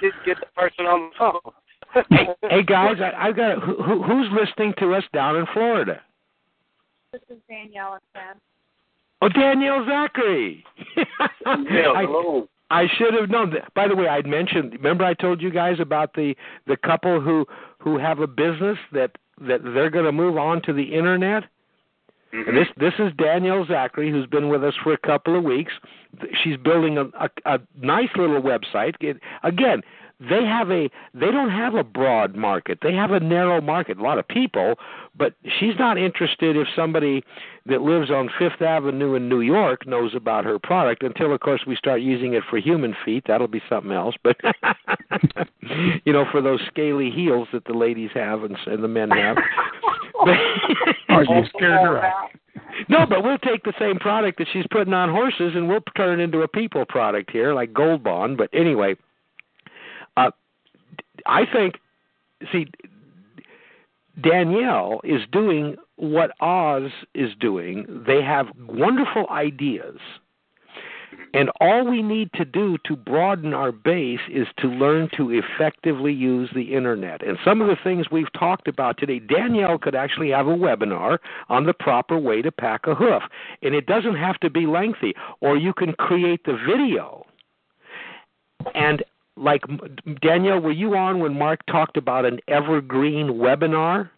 [0.00, 2.04] just get the person on the phone.
[2.10, 6.00] hey, hey guys, I, I've got who, who- who's listening to us down in Florida?
[7.12, 8.36] This is Danielle again.
[9.24, 10.64] Oh, Danielle Zachary.
[11.20, 12.48] I, hello.
[12.70, 13.50] I should have known.
[13.50, 13.72] That.
[13.74, 14.72] By the way, I'd mentioned.
[14.72, 16.34] Remember, I told you guys about the
[16.66, 17.46] the couple who
[17.78, 21.44] who have a business that that they're going to move on to the internet.
[22.34, 22.48] Mhm.
[22.48, 25.72] And this this is Danielle Zachary, who's been with us for a couple of weeks.
[26.42, 28.94] She's building a a, a nice little website.
[29.00, 29.82] It, again,
[30.20, 32.78] they have a they don't have a broad market.
[32.82, 33.98] They have a narrow market.
[33.98, 34.74] A lot of people,
[35.16, 37.24] but she's not interested if somebody
[37.66, 41.62] that lives on Fifth Avenue in New York knows about her product until of course
[41.66, 43.24] we start using it for human feet.
[43.26, 44.14] That'll be something else.
[44.22, 44.36] But
[46.04, 49.36] you know, for those scaly heels that the ladies have and, and the men have.
[51.08, 52.30] Are oh, you scared her off.
[52.88, 56.20] No, but we'll take the same product that she's putting on horses and we'll turn
[56.20, 58.36] it into a people product here, like Gold Bond.
[58.36, 58.96] But anyway,
[61.26, 61.80] I think,
[62.52, 62.66] see,
[64.20, 68.04] Danielle is doing what Oz is doing.
[68.06, 69.98] They have wonderful ideas
[71.34, 76.12] and all we need to do to broaden our base is to learn to effectively
[76.12, 77.26] use the internet.
[77.26, 81.18] And some of the things we've talked about today, Danielle could actually have a webinar
[81.48, 83.24] on the proper way to pack a hoof.
[83.62, 87.26] And it doesn't have to be lengthy, or you can create the video.
[88.76, 89.02] And
[89.36, 89.62] like
[90.22, 94.10] Danielle, were you on when Mark talked about an evergreen webinar?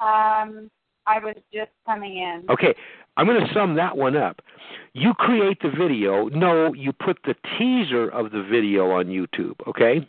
[0.00, 0.70] Um,
[1.06, 2.44] I was just coming in.
[2.50, 2.74] Okay,
[3.16, 4.40] I'm going to sum that one up.
[4.92, 6.28] You create the video.
[6.28, 10.06] No, you put the teaser of the video on YouTube, okay?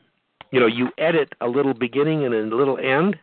[0.51, 3.17] You know, you edit a little beginning and a little end.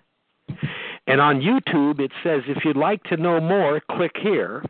[1.06, 4.64] And on YouTube, it says if you'd like to know more, click here.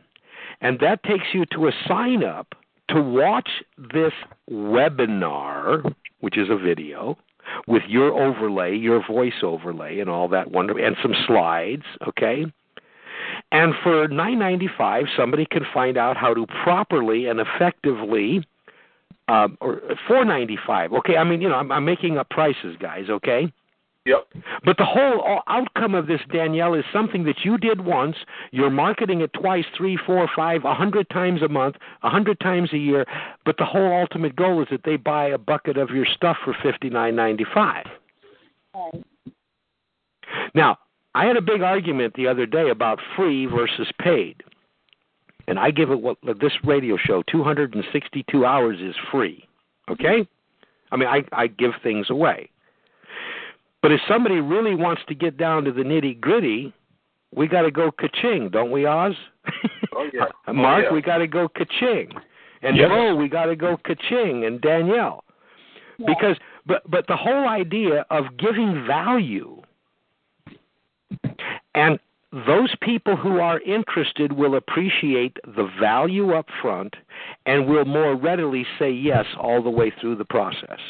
[0.61, 2.55] And that takes you to a sign up
[2.91, 3.49] to watch
[3.93, 4.12] this
[4.51, 5.95] webinar,
[6.25, 7.16] which is a video,
[7.66, 12.47] with your overlay, your voice overlay, and all that wonder, and some slides, okay?
[13.53, 18.47] And for nine ninety five, somebody can find out how to properly and effectively,
[19.29, 20.93] um, or four ninety five.
[20.93, 23.07] Okay, I mean, you know, I'm, I'm making up prices, guys.
[23.11, 23.53] Okay.
[24.07, 24.29] Yep.
[24.65, 28.17] But the whole outcome of this, Danielle, is something that you did once.
[28.51, 32.71] You're marketing it twice, three, four, five, a hundred times a month, a hundred times
[32.75, 33.07] a year.
[33.47, 36.55] But the whole ultimate goal is that they buy a bucket of your stuff for
[36.63, 37.87] fifty nine ninety five.
[38.77, 39.03] Okay.
[40.55, 40.79] Now,
[41.15, 44.43] I had a big argument the other day about free versus paid.
[45.47, 49.47] And I give it what this radio show 262 hours is free.
[49.91, 50.27] Okay?
[50.91, 52.51] I mean, I I give things away.
[53.85, 56.72] But if somebody really wants to get down to the nitty gritty,
[57.35, 59.12] we got to go kaching, don't we, Oz?
[59.95, 60.22] Oh yeah.
[60.24, 60.95] Uh, oh, Mark, oh, yeah.
[60.95, 62.11] we got to go kaching,
[62.62, 62.89] and Yes.
[62.89, 65.22] Bo, we got to go kaching, and Danielle,
[66.07, 69.61] because but but the whole idea of giving value,
[71.74, 71.99] and
[72.47, 76.97] those people who are interested will appreciate the value up front,
[77.45, 80.80] and will more readily say yes all the way through the process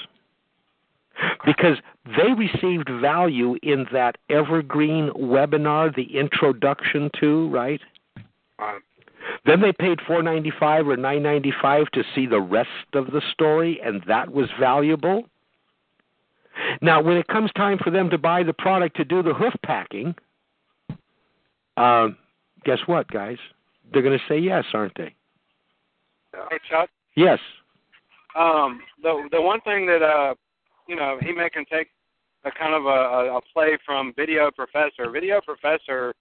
[1.45, 7.81] because they received value in that evergreen webinar, the introduction to, right?
[8.59, 8.83] Um,
[9.47, 13.07] Then they paid four ninety five or nine ninety five to see the rest of
[13.07, 15.25] the story, and that was valuable.
[16.81, 19.55] Now, when it comes time for them to buy the product to do the hoof
[19.65, 20.15] packing,
[21.77, 22.17] um,
[22.65, 23.39] guess what, guys?
[23.93, 25.15] They're going to say yes, aren't they?
[26.51, 26.91] Hey Chuck.
[27.17, 27.39] Yes.
[28.37, 30.35] Um, the the one thing that uh,
[30.87, 31.89] you know, he may can take
[32.45, 35.11] a kind of a, a, play from Video Professor.
[35.11, 36.15] Video Professor,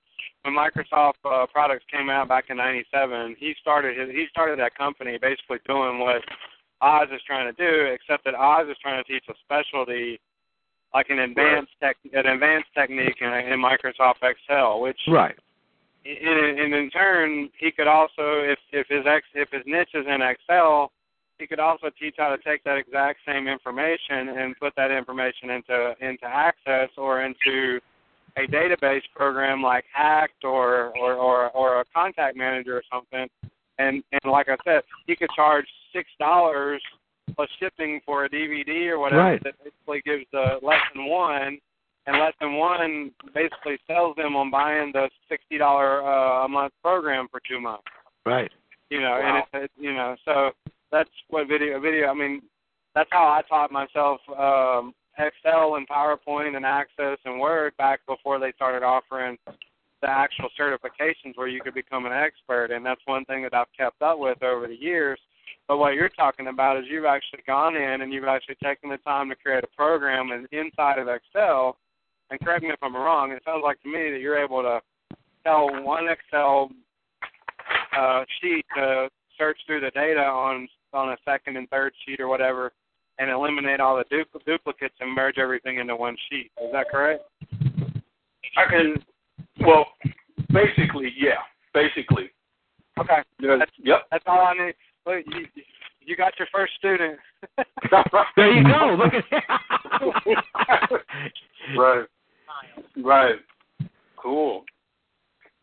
[0.43, 4.75] when Microsoft uh, products came out back in '97, he started his, he started that
[4.75, 6.21] company basically doing what
[6.81, 10.19] Oz is trying to do, except that Oz is trying to teach a specialty,
[10.93, 15.35] like an advanced tech, an advanced technique in, in Microsoft Excel, which Right.
[16.05, 20.05] and, and in turn, he could also, if if his ex, if his niche is
[20.07, 20.91] in Excel,
[21.39, 25.49] he could also teach how to take that exact same information and put that information
[25.49, 27.79] into into Access or into
[28.37, 33.27] a database program like Hacked or or or, or a Contact Manager or something.
[33.79, 36.81] And and like I said, he could charge six dollars
[37.35, 39.43] plus shipping for a DVD or whatever Right.
[39.43, 41.57] that basically gives the lesson one
[42.05, 47.27] and lesson one basically sells them on buying the sixty dollar uh, a month program
[47.31, 47.85] for two months.
[48.25, 48.51] Right.
[48.89, 49.43] You know, Wow.
[49.53, 50.51] and it's, it's you know, so
[50.93, 52.07] that's what video video.
[52.07, 52.41] I mean,
[52.95, 58.39] that's how I taught myself um, Excel and PowerPoint and Access and Word back before
[58.39, 59.37] they started offering
[60.01, 62.71] the actual certifications where you could become an expert.
[62.71, 65.19] And that's one thing that I've kept up with over the years.
[65.67, 68.97] But what you're talking about is you've actually gone in and you've actually taken the
[68.97, 71.77] time to create a program in, inside of Excel.
[72.29, 73.31] And correct me if I'm wrong.
[73.31, 74.81] It sounds like to me that you're able to
[75.43, 76.69] tell one Excel
[77.97, 82.27] uh, sheet to search through the data on on a second and third sheet or
[82.27, 82.71] whatever,
[83.19, 86.51] and eliminate all the du- duplicates and merge everything into one sheet.
[86.63, 87.23] Is that correct?
[88.57, 89.03] I can.
[89.65, 89.85] Well,
[90.51, 91.41] basically, yeah.
[91.73, 92.29] Basically.
[92.99, 93.21] Okay.
[93.39, 94.01] Because, That's, yep.
[94.11, 94.73] that's all I need.
[95.05, 95.45] Well, you,
[96.01, 97.17] you got your first student.
[98.35, 98.95] there you go.
[98.97, 99.23] Look at
[100.67, 100.89] that.
[101.77, 102.05] right.
[102.97, 103.35] Right.
[104.17, 104.63] Cool.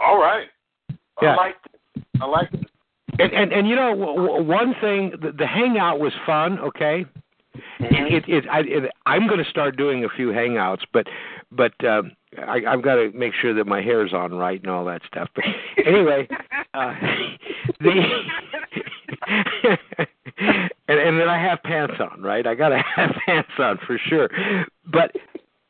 [0.00, 0.46] All right.
[1.22, 1.34] Yeah.
[1.34, 2.04] I like it.
[2.20, 2.69] I like it.
[3.20, 6.58] And and, and you know one thing, the, the hangout was fun.
[6.58, 7.04] Okay,
[7.80, 11.06] it, it, it, I, it I'm going to start doing a few hangouts, but
[11.50, 14.84] but um, I, I've got to make sure that my hair's on right and all
[14.86, 15.28] that stuff.
[15.34, 15.44] But
[15.86, 16.28] anyway,
[16.74, 16.94] uh,
[17.80, 17.90] the
[20.88, 22.46] and and then I have pants on, right?
[22.46, 24.30] I got to have pants on for sure.
[24.86, 25.12] But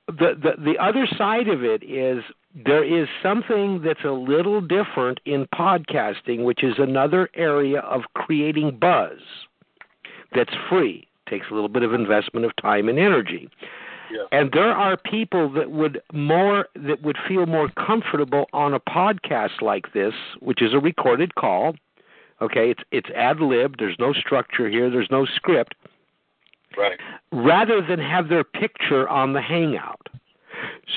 [0.06, 2.22] the the the other side of it is
[2.54, 8.78] there is something that's a little different in podcasting, which is another area of creating
[8.78, 9.18] buzz
[10.34, 11.06] that's free.
[11.28, 13.48] Takes a little bit of investment of time and energy.
[14.12, 14.24] Yeah.
[14.32, 19.62] And there are people that would more that would feel more comfortable on a podcast
[19.62, 21.76] like this, which is a recorded call.
[22.42, 23.76] Okay, it's it's ad lib.
[23.78, 24.90] There's no structure here.
[24.90, 25.76] There's no script.
[26.76, 26.98] Right.
[27.32, 30.08] Rather than have their picture on the hangout.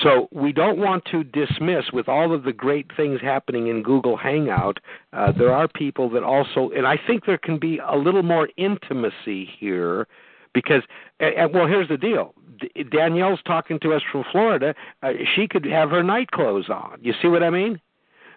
[0.02, 4.16] So we don't want to dismiss with all of the great things happening in Google
[4.16, 4.78] Hangout.
[5.12, 8.48] Uh, there are people that also, and I think there can be a little more
[8.56, 10.06] intimacy here,
[10.52, 10.82] because,
[11.20, 12.34] and, and, well, here's the deal.
[12.60, 14.74] D- Danielle's talking to us from Florida.
[15.02, 16.98] Uh, she could have her night clothes on.
[17.00, 17.80] You see what I mean?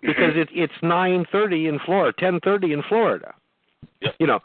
[0.01, 3.33] Because it, it's 9:30 in Florida, 10:30 in Florida.
[4.01, 4.15] Yep.
[4.19, 4.39] You know,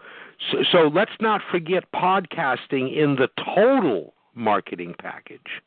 [0.51, 5.63] so, so let's not forget podcasting in the total marketing package.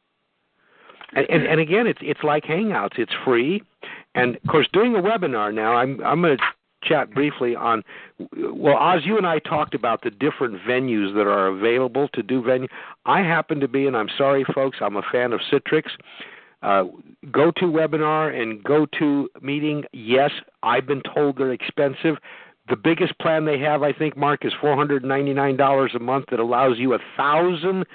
[1.16, 3.00] And, and, and again, it's it's like Hangouts.
[3.00, 3.64] It's free,
[4.14, 5.74] and of course, doing a webinar now.
[5.74, 6.44] I'm I'm going to
[6.84, 7.84] chat briefly on.
[8.38, 12.44] Well, Oz, you and I talked about the different venues that are available to do
[12.44, 12.68] venue.
[13.06, 15.86] I happen to be, and I'm sorry, folks, I'm a fan of Citrix.
[16.62, 16.86] Uh,
[17.28, 19.84] GoToWebinar and go to meeting.
[19.94, 20.32] Yes,
[20.64, 22.18] I've been told they're expensive.
[22.68, 26.00] The biggest plan they have, I think, Mark, is four hundred ninety nine dollars a
[26.00, 27.86] month that allows you a thousand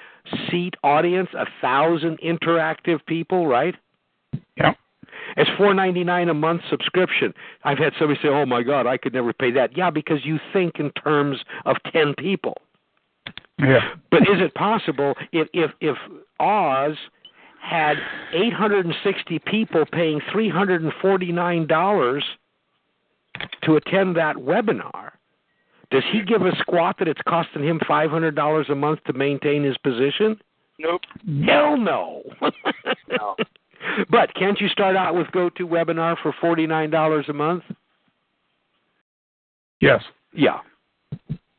[0.49, 3.75] seat audience, a thousand interactive people, right?
[4.57, 4.75] Yeah.
[5.37, 7.35] It's four ninety nine a month subscription.
[7.65, 10.39] I've had somebody say, "Oh my God, I could never pay that." Yeah, because you
[10.53, 12.57] think in terms of ten people.
[13.59, 13.95] Yeah.
[14.11, 15.97] But is it possible if if if
[16.39, 16.97] Oz
[17.61, 17.99] had
[18.33, 22.23] 860 people paying $349
[23.63, 25.11] to attend that webinar,
[25.91, 29.77] does he give a squat that it's costing him $500 a month to maintain his
[29.79, 30.41] position?
[30.79, 31.03] Nope.
[31.45, 32.23] Hell no.
[33.09, 33.37] No.
[34.11, 37.65] But can't you start out with GoToWebinar for $49 a month?
[39.81, 40.03] Yes.
[40.35, 40.59] Yeah.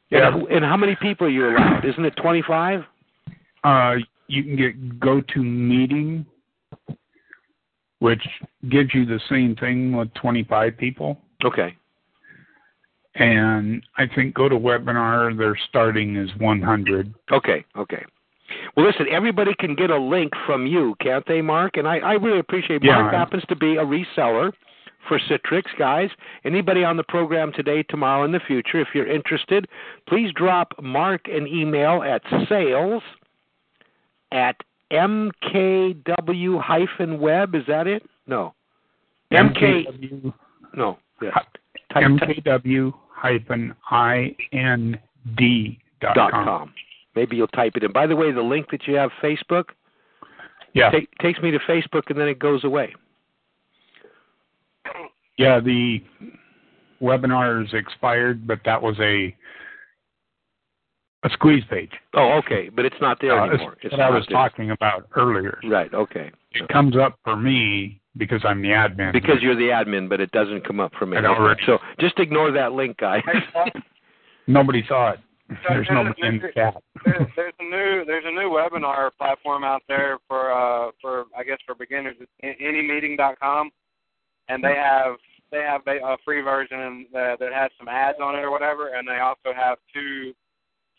[0.09, 0.34] Yeah.
[0.36, 1.84] And, and how many people are you allowed?
[1.84, 2.84] Isn't it 25?
[3.63, 3.95] Uh,
[4.28, 6.26] you can get GoToMeeting,
[7.99, 8.22] which
[8.69, 11.19] gives you the same thing with 25 people.
[11.43, 11.75] Okay.
[13.15, 17.13] And I think GoToWebinar, their starting is 100.
[17.31, 18.05] Okay, okay.
[18.75, 21.77] Well, listen, everybody can get a link from you, can't they, Mark?
[21.77, 22.83] And I, I really appreciate.
[22.83, 24.51] Yeah, Mark happens to be a reseller
[25.07, 26.09] for Citrix, guys.
[26.45, 29.67] Anybody on the program today, tomorrow, in the future, if you're interested,
[30.07, 33.03] please drop Mark an email at sales
[34.31, 34.55] at
[34.91, 37.55] mkw hyphen web.
[37.55, 38.03] Is that it?
[38.27, 38.53] No.
[39.31, 39.87] MK.
[39.87, 40.33] MKW,
[40.75, 40.97] No.
[41.22, 41.32] Yeah.
[41.34, 46.45] Hi- MKW hyphen IND dot dot com.
[46.45, 46.74] com.
[47.15, 47.91] Maybe you'll type it in.
[47.91, 49.65] By the way, the link that you have, Facebook,
[50.74, 50.89] Yeah.
[50.89, 52.95] take, takes me to Facebook and then it goes away.
[55.38, 56.01] Yeah, the
[57.01, 59.36] webinar is expired, but that was a
[61.24, 61.91] a squeeze page.
[62.15, 63.74] Oh, okay, but it's not there Uh, anymore.
[63.74, 64.38] it's It's what I was there.
[64.38, 65.59] talking about earlier.
[65.63, 65.93] Right.
[65.93, 66.32] Okay.
[66.53, 69.14] It comes up for me because I'm the admin.
[69.14, 71.18] Because you're the admin, but it doesn't come up for me.
[71.18, 71.59] I know, Rick.
[71.66, 73.24] So just ignore that link, guys.
[74.47, 75.20] nobody saw it.
[75.68, 76.82] There's nobody in the chat.
[77.05, 81.43] there's, there's a new there's a new webinar platform out there for uh for I
[81.43, 82.16] guess for beginners.
[82.20, 83.70] It's anymeeting.com,
[84.47, 85.16] and they have
[85.51, 88.95] they have a, a free version that, that has some ads on it or whatever,
[88.95, 90.34] and they also have two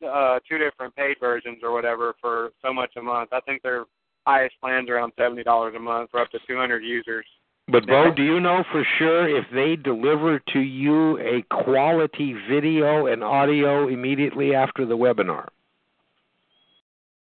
[0.06, 3.30] uh two different paid versions or whatever for so much a month.
[3.32, 3.84] I think their
[4.26, 7.24] highest plans around seventy dollars a month for up to 200 users.
[7.68, 13.06] But Bo, do you know for sure if they deliver to you a quality video
[13.06, 15.46] and audio immediately after the webinar?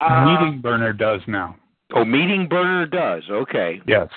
[0.02, 1.56] Uh, Meeting Burner does now.
[1.93, 3.24] Oh, Meeting Burner does.
[3.30, 3.82] Okay.
[3.86, 4.08] Yes.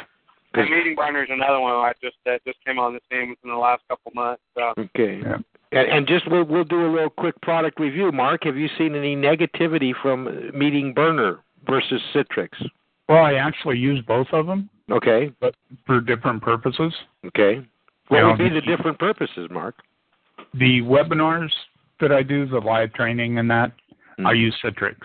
[0.54, 3.50] and Meeting Burner is another one I just that just came on the scene within
[3.50, 4.42] the last couple months.
[4.54, 4.72] So.
[4.78, 5.20] Okay.
[5.22, 5.36] Yeah.
[5.72, 8.10] And, and just we'll we'll do a little quick product review.
[8.12, 12.48] Mark, have you seen any negativity from Meeting Burner versus Citrix?
[13.08, 15.32] Well, I actually use both of them Okay.
[15.40, 15.54] But
[15.86, 16.92] for different purposes.
[17.26, 17.66] Okay.
[18.08, 19.76] What Yeah, would be the- different purposes, Mark?
[20.52, 21.52] The webinars
[22.00, 23.72] that I do, the live training and that,
[24.18, 24.26] Mm.
[24.26, 24.96] I use Citrix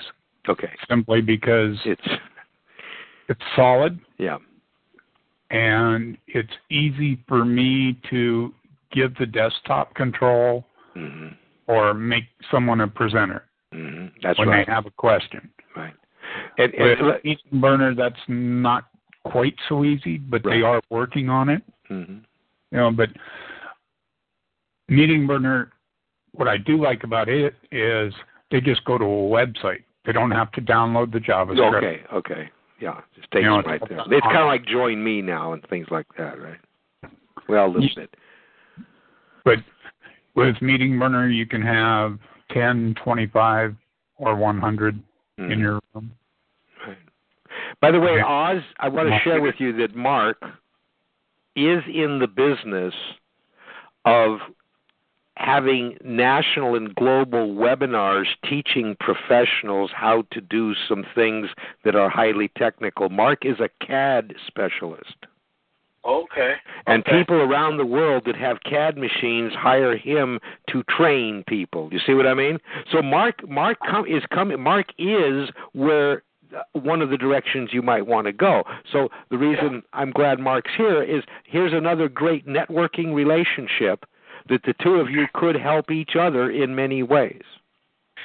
[0.50, 0.72] Okay.
[0.90, 2.02] simply because It's
[3.30, 4.38] it's solid yeah.
[5.52, 8.54] and it's easy for me to
[8.92, 11.30] give the desktop control hmm
[11.68, 14.66] or make someone a presenter hmm That's when right.
[14.66, 15.50] they have a question.
[15.76, 15.94] Right.
[16.58, 18.86] And, and With Meeting Burner, that's not
[19.26, 21.62] quite so easy, but they are working on it.
[21.90, 22.22] mhm.
[22.72, 23.10] You know, but
[24.88, 25.72] Meeting Burner,
[26.34, 28.14] what I do like about it is
[28.52, 29.84] they just go to a website.
[30.06, 31.76] They don't have to download the JavaScript.
[31.78, 32.02] Okay.
[32.14, 32.50] Okay.
[32.80, 33.02] Yeah.
[33.16, 34.00] Just takes You know, them right there.
[34.00, 36.58] It's kind of like Join Me now and things like that, right?
[37.48, 38.16] Well, a little Ye- bit.
[39.44, 39.60] But
[40.36, 42.18] with Meeting Burner, you can have
[42.52, 43.76] 10, 25,
[44.18, 45.00] or 100
[45.40, 45.60] in Mhm.
[45.60, 46.12] your room.
[46.86, 46.98] Right.
[47.80, 48.22] By the way, Okay.
[48.22, 50.44] Oz, I want to share with you that Mark
[51.56, 52.94] is in the business
[54.06, 54.42] of
[55.38, 61.50] having national and global webinars teaching professionals how to do some things
[61.84, 63.10] that are highly technical.
[63.10, 65.26] Mark is a CAD specialist.
[66.10, 66.54] Okay.
[66.88, 67.20] And okay.
[67.20, 70.40] people around the world that have CAD machines hire him
[70.72, 71.88] to train people.
[71.92, 72.58] You see what I mean?
[72.92, 76.24] So Mark Mark com- is coming Mark is where
[76.56, 78.64] uh, one of the directions you might want to go.
[78.92, 84.04] So the reason I'm glad Mark's here is here's another great networking relationship
[84.50, 87.44] that the two of you could help each other in many ways.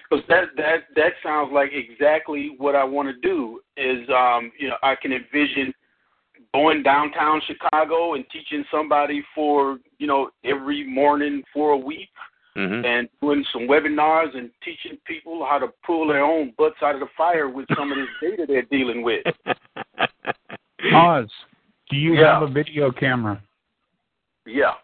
[0.08, 3.60] Because that that that sounds like exactly what I want to do.
[3.76, 5.74] Is um you know I can envision
[6.54, 12.08] going downtown Chicago and teaching somebody for you know every morning for a week
[12.56, 12.84] Mm-hmm.
[12.84, 17.00] and doing some webinars and teaching people how to pull their own butts out of
[17.00, 19.24] the fire with some of this data they're dealing with.
[20.94, 21.26] Oz,
[21.90, 22.34] do you Yeah.
[22.38, 23.42] have a video camera?
[24.46, 24.74] Yeah.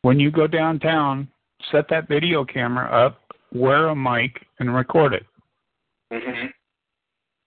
[0.00, 1.28] When you go downtown,
[1.70, 3.18] set that video camera up,
[3.52, 5.26] wear a mic, and record it.
[6.10, 6.48] Mhm.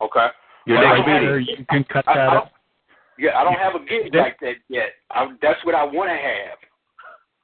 [0.01, 0.28] Okay.
[0.67, 1.55] Your Well, I next don't have- Later, meeting.
[1.57, 2.51] you can cut I- that I- up.
[3.18, 4.89] Yeah, I don't have a gig That- like that yet.
[5.11, 6.57] I, that's what I want to have.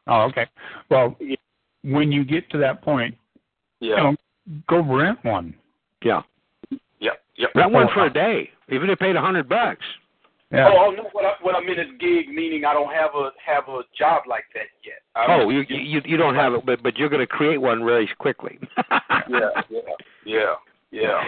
[0.08, 0.48] Oh, okay.
[0.90, 1.36] Well, Yeah.
[1.84, 3.16] when you get to that point,
[3.80, 3.98] Yeah.
[3.98, 4.16] you know,
[4.68, 5.54] go rent one.
[6.04, 6.22] Yeah.
[7.00, 7.24] Yep.
[7.36, 7.50] Yep.
[7.56, 9.86] Rent one for a day, even if you paid a hundred bucks.
[10.52, 10.68] Yeah.
[10.68, 13.32] Oh, oh no, what I, what I meant is gig, meaning I don't have a
[13.46, 15.00] have a job like that yet.
[15.16, 17.82] I Oh, you you you don't have it, but but you're going to create one
[17.84, 18.60] really quickly.
[19.30, 19.80] yeah, yeah,
[20.26, 20.54] yeah,
[20.92, 21.22] yeah.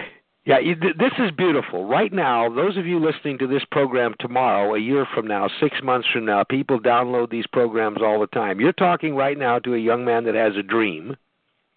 [0.46, 0.58] Yeah,
[0.98, 1.86] this is beautiful.
[1.86, 5.78] Right now, those of you listening to this program tomorrow, a year from now, six
[5.82, 8.60] months from now, people download these programs all the time.
[8.60, 11.16] You're talking right now to a young man that has a dream.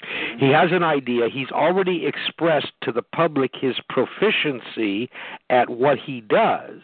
[0.03, 0.45] Mm-hmm.
[0.45, 1.29] He has an idea.
[1.31, 5.09] He's already expressed to the public his proficiency
[5.49, 6.81] at what he does.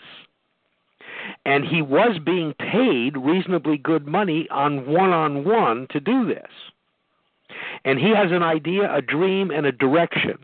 [1.46, 6.50] And he was being paid reasonably good money on one on one to do this.
[7.84, 10.38] And he has an idea, a dream, and a direction.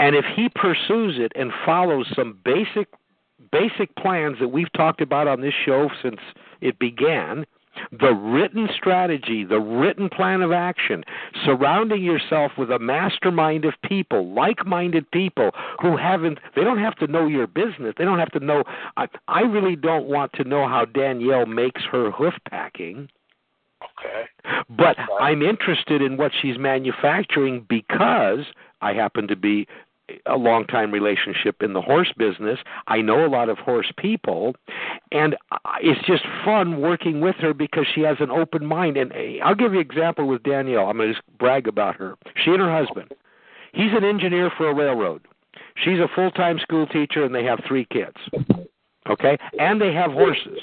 [0.00, 2.88] And if he pursues it and follows some basic
[3.52, 6.20] basic plans that we've talked about on this show since
[6.60, 7.46] it began,
[7.90, 11.04] the written strategy, the written plan of action,
[11.44, 17.06] surrounding yourself with a mastermind of people, like-minded people who haven't they don't have to
[17.06, 17.94] know your business.
[17.98, 18.64] They don't have to know
[18.96, 23.08] I, I really don't want to know how Danielle makes her hoof packing.
[23.82, 24.28] Okay.
[24.68, 28.46] But I'm interested in what she's manufacturing because
[28.80, 29.66] I happen to be
[30.26, 32.58] a long time relationship in the horse business.
[32.86, 34.54] I know a lot of horse people,
[35.12, 35.36] and
[35.80, 38.96] it's just fun working with her because she has an open mind.
[38.96, 40.86] And uh, I'll give you an example with Danielle.
[40.86, 42.16] I'm going to just brag about her.
[42.44, 43.12] She and her husband.
[43.72, 45.22] He's an engineer for a railroad.
[45.76, 48.16] She's a full time school teacher, and they have three kids.
[49.08, 50.58] Okay, and they have horses.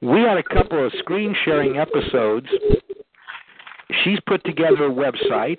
[0.00, 2.48] We had a couple of screen sharing episodes.
[4.04, 5.58] She's put together a website.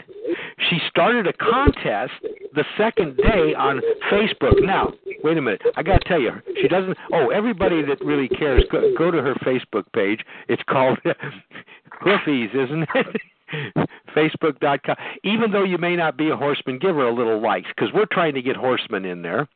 [0.70, 2.14] She started a contest
[2.54, 4.62] the second day on Facebook.
[4.64, 4.94] Now,
[5.24, 5.62] wait a minute.
[5.76, 6.98] I got to tell you, she doesn't.
[7.12, 10.22] Oh, everybody that really cares, go, go to her Facebook page.
[10.48, 10.98] It's called
[12.04, 13.22] Hoofies, isn't it?
[14.16, 14.96] Facebook.com.
[15.24, 18.08] Even though you may not be a horseman, give her a little likes because we're
[18.12, 19.48] trying to get horsemen in there.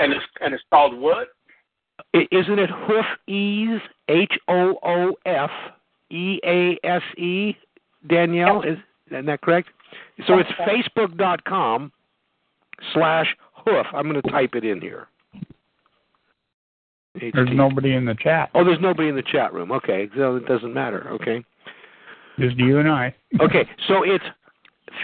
[0.00, 1.28] And it's and it's called what?
[2.14, 3.80] I- Isn't it hoof ease?
[4.08, 5.50] H O O F
[6.10, 7.54] E A S E.
[8.06, 8.78] Danielle, is
[9.10, 9.68] isn't that correct?
[10.26, 11.92] So it's facebook.com
[12.92, 13.86] slash hoof.
[13.94, 15.08] I'm going to type it in here.
[17.20, 18.50] There's nobody in the chat.
[18.54, 19.72] Oh, there's nobody in the chat room.
[19.72, 21.08] Okay, so it doesn't matter.
[21.10, 21.44] Okay.
[22.38, 23.14] Just you and I.
[23.40, 24.24] Okay, so it's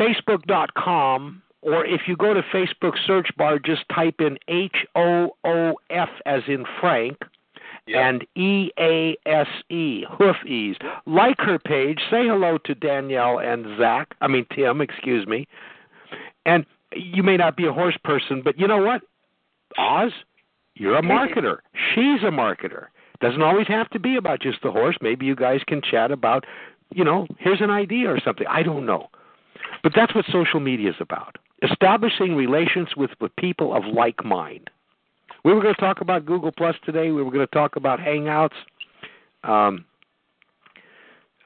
[0.01, 5.75] facebook.com, or if you go to Facebook search bar, just type in H O O
[5.91, 7.19] F as in Frank,
[7.87, 8.09] Yeah.
[8.09, 10.77] and E A S E, hoof ease.
[11.07, 11.99] Like her page.
[12.11, 14.15] Say hello to Danielle and Zach.
[14.21, 15.47] I mean Tim, excuse me.
[16.47, 16.65] And
[16.97, 19.03] you may not be a horse person, but you know what?
[19.77, 20.13] Oz,
[20.75, 21.59] you're a marketer.
[21.95, 22.87] She's a marketer.
[23.21, 24.97] Doesn't always have to be about just the horse.
[25.01, 26.45] Maybe you guys can chat about,
[26.93, 28.47] you know, here's an idea or something.
[28.49, 29.09] I don't know.
[29.83, 31.37] But that's what social media is about.
[31.63, 34.69] Establishing relations with, with people of like mind.
[35.45, 37.11] We were going to talk about Google Plus today.
[37.11, 38.55] We were going to talk about Hangouts.
[39.43, 39.85] Um,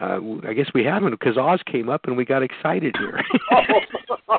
[0.00, 3.20] uh, I guess we haven't because Oz came up and we got excited here.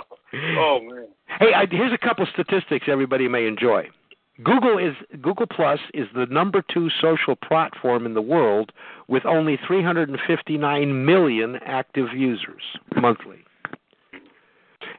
[0.57, 1.07] oh man.
[1.39, 3.89] Hey, I, here's a couple statistics everybody may enjoy.
[4.43, 8.72] Google is Google Plus is the number two social platform in the world
[9.10, 12.62] with only 359 million active users
[12.95, 13.43] monthly.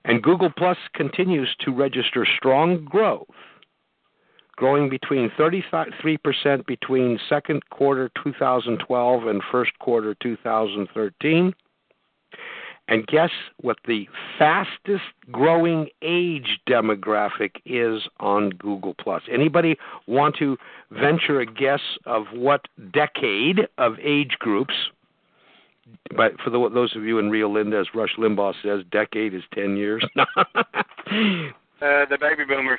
[0.04, 3.28] And Google Plus continues to register strong growth,
[4.60, 11.54] growing between 33% between second quarter 2012 and first quarter 2013.
[12.86, 13.30] And guess
[13.62, 14.06] what the
[14.38, 19.22] fastest growing age demographic is on Google Plus?
[19.32, 20.58] Anybody want to
[20.90, 24.74] venture a guess of what decade of age groups?
[26.14, 29.42] But for the, those of you in Rio Linda, as Rush Limbaugh says, decade is
[29.54, 30.04] ten years.
[31.82, 32.78] Uh, the baby boomers.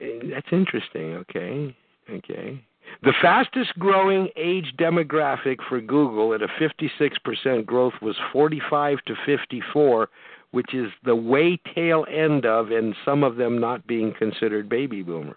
[0.00, 1.14] That's interesting.
[1.14, 1.74] Okay,
[2.10, 2.62] okay.
[3.02, 10.08] The fastest growing age demographic for Google at a 56% growth was 45 to 54,
[10.52, 15.02] which is the way tail end of, and some of them not being considered baby
[15.02, 15.36] boomers.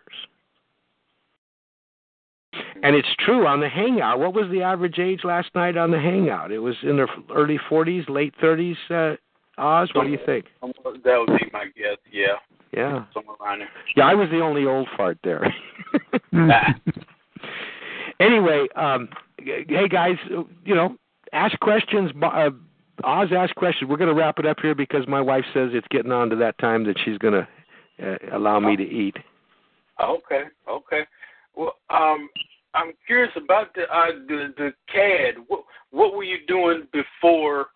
[2.83, 4.19] And it's true on the Hangout.
[4.19, 6.51] What was the average age last night on the Hangout?
[6.51, 8.75] It was in the early 40s, late 30s.
[8.89, 9.17] Uh,
[9.61, 10.45] Oz, what do you think?
[10.63, 11.97] Um, That would be my guess.
[12.11, 12.35] Yeah,
[12.73, 13.69] Yeah, somewhere around there.
[13.95, 14.07] yeah.
[14.07, 15.53] I was the only old fart there.
[18.19, 19.07] anyway, um,
[19.37, 20.17] hey guys,
[20.65, 20.95] you know,
[21.31, 22.11] ask questions.
[22.21, 22.49] Uh,
[23.03, 23.89] Oz, ask questions.
[23.89, 26.35] We're going to wrap it up here because my wife says it's getting on to
[26.37, 27.47] that time that she's going to
[28.03, 29.15] uh, allow me to eat.
[30.03, 31.01] Okay, okay.
[31.55, 32.29] Well, um,
[32.73, 35.35] I'm curious about the uh, the the CAD.
[35.47, 37.67] What what were you doing before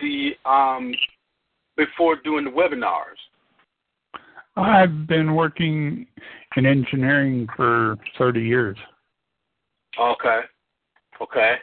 [0.00, 0.92] the um
[1.76, 3.16] before doing the webinars?
[4.56, 6.06] I've been working
[6.56, 8.76] in engineering for 30 years.
[10.00, 10.40] Okay,
[11.20, 11.56] okay.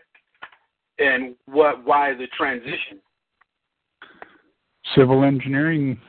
[0.99, 1.83] And what?
[1.85, 2.99] Why the transition?
[4.95, 5.99] Civil engineering,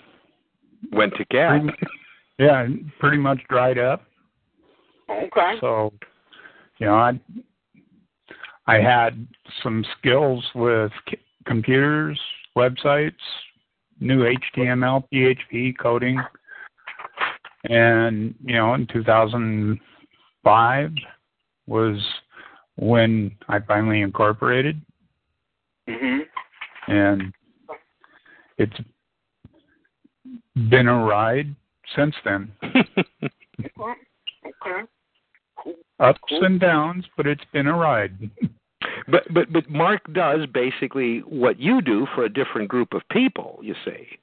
[0.93, 1.63] Went to gas.
[2.39, 2.67] yeah,
[3.01, 4.03] pretty much dried up.
[5.11, 5.55] Okay.
[5.61, 5.93] So,
[6.79, 7.19] you know, I
[8.67, 9.27] I had
[9.63, 12.19] some skills with c- computers,
[12.57, 13.13] websites,
[14.01, 16.21] new HTML, PHP coding,
[17.65, 20.91] and you know, in 2005
[21.67, 21.99] was
[22.77, 24.81] when I finally incorporated,
[25.89, 26.27] Mhm.
[26.89, 27.33] and
[28.59, 28.77] it's
[30.71, 31.55] been a ride
[31.95, 32.51] since then.
[34.67, 34.83] Okay.
[36.01, 36.45] Ups Cool.
[36.45, 38.31] and downs, but it's been a ride.
[39.09, 43.59] But but but Mark does basically what you do for a different group of people,
[43.63, 44.19] you see.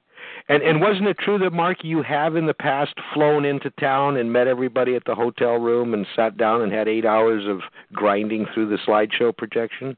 [0.48, 4.16] And and wasn't it true that Mark you have in the past flown into town
[4.16, 7.60] and met everybody at the hotel room and sat down and had 8 hours of
[7.92, 9.96] grinding through the slideshow projection?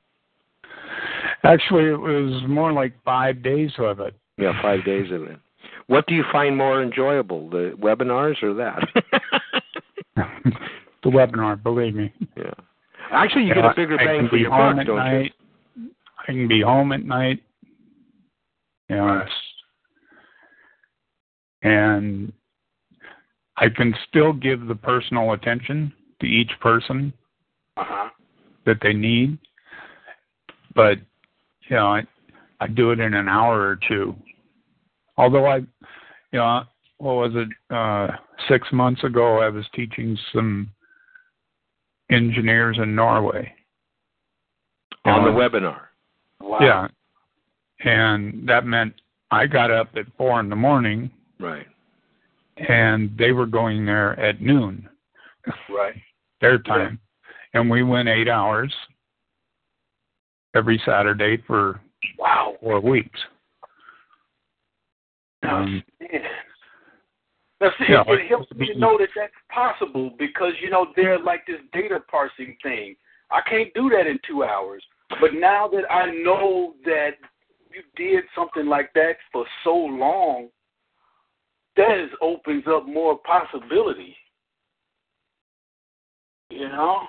[1.45, 4.15] Actually, it was more like five days of it.
[4.37, 5.39] Yeah, 5 days of it.
[5.87, 8.83] What do you find more enjoyable, the webinars or that?
[11.03, 12.13] the webinar, believe me.
[12.37, 12.53] yeah.
[13.15, 15.33] Actually, you get know, a bigger bang for your buck, at don't night.
[16.19, 17.43] I can be home at night.
[18.89, 19.25] You know,
[21.63, 22.33] and
[23.57, 27.13] I can still give the personal attention to each person
[27.77, 28.11] Uh huh.
[28.67, 29.39] that they need,
[30.75, 30.99] but
[31.69, 32.03] you know, I
[32.61, 34.15] I do it in an hour or two.
[35.17, 35.67] Although I, you
[36.39, 36.65] know,
[36.99, 37.49] what was it?
[37.75, 38.17] Uh,
[38.49, 40.71] six months ago, I was teaching some
[42.15, 43.53] engineers in Norway.
[45.05, 45.13] you?
[45.13, 45.81] On the You webinar.
[46.41, 46.59] Wow.
[46.61, 46.89] Yeah,
[47.91, 48.95] and that meant
[49.31, 51.11] I got up at four in the morning,
[51.41, 51.67] Right.
[52.69, 54.89] and they were going there at noon,
[55.69, 55.95] Right.
[56.41, 57.01] their time,
[57.55, 58.75] and we went eight hours
[60.55, 61.81] every Saturday for
[62.19, 62.57] Wow.
[62.61, 63.21] four weeks.
[65.43, 66.23] Um, Man.
[67.65, 70.89] Now, see, no, it, it helps me to know that that's possible because, you know,
[70.95, 72.95] they're like this data parsing thing.
[73.31, 74.85] I can't do that in two hours.
[75.21, 77.13] But now that I know that
[77.73, 80.49] you did something like that for so long,
[81.77, 84.15] that is, opens up more possibility.
[86.51, 87.01] You know?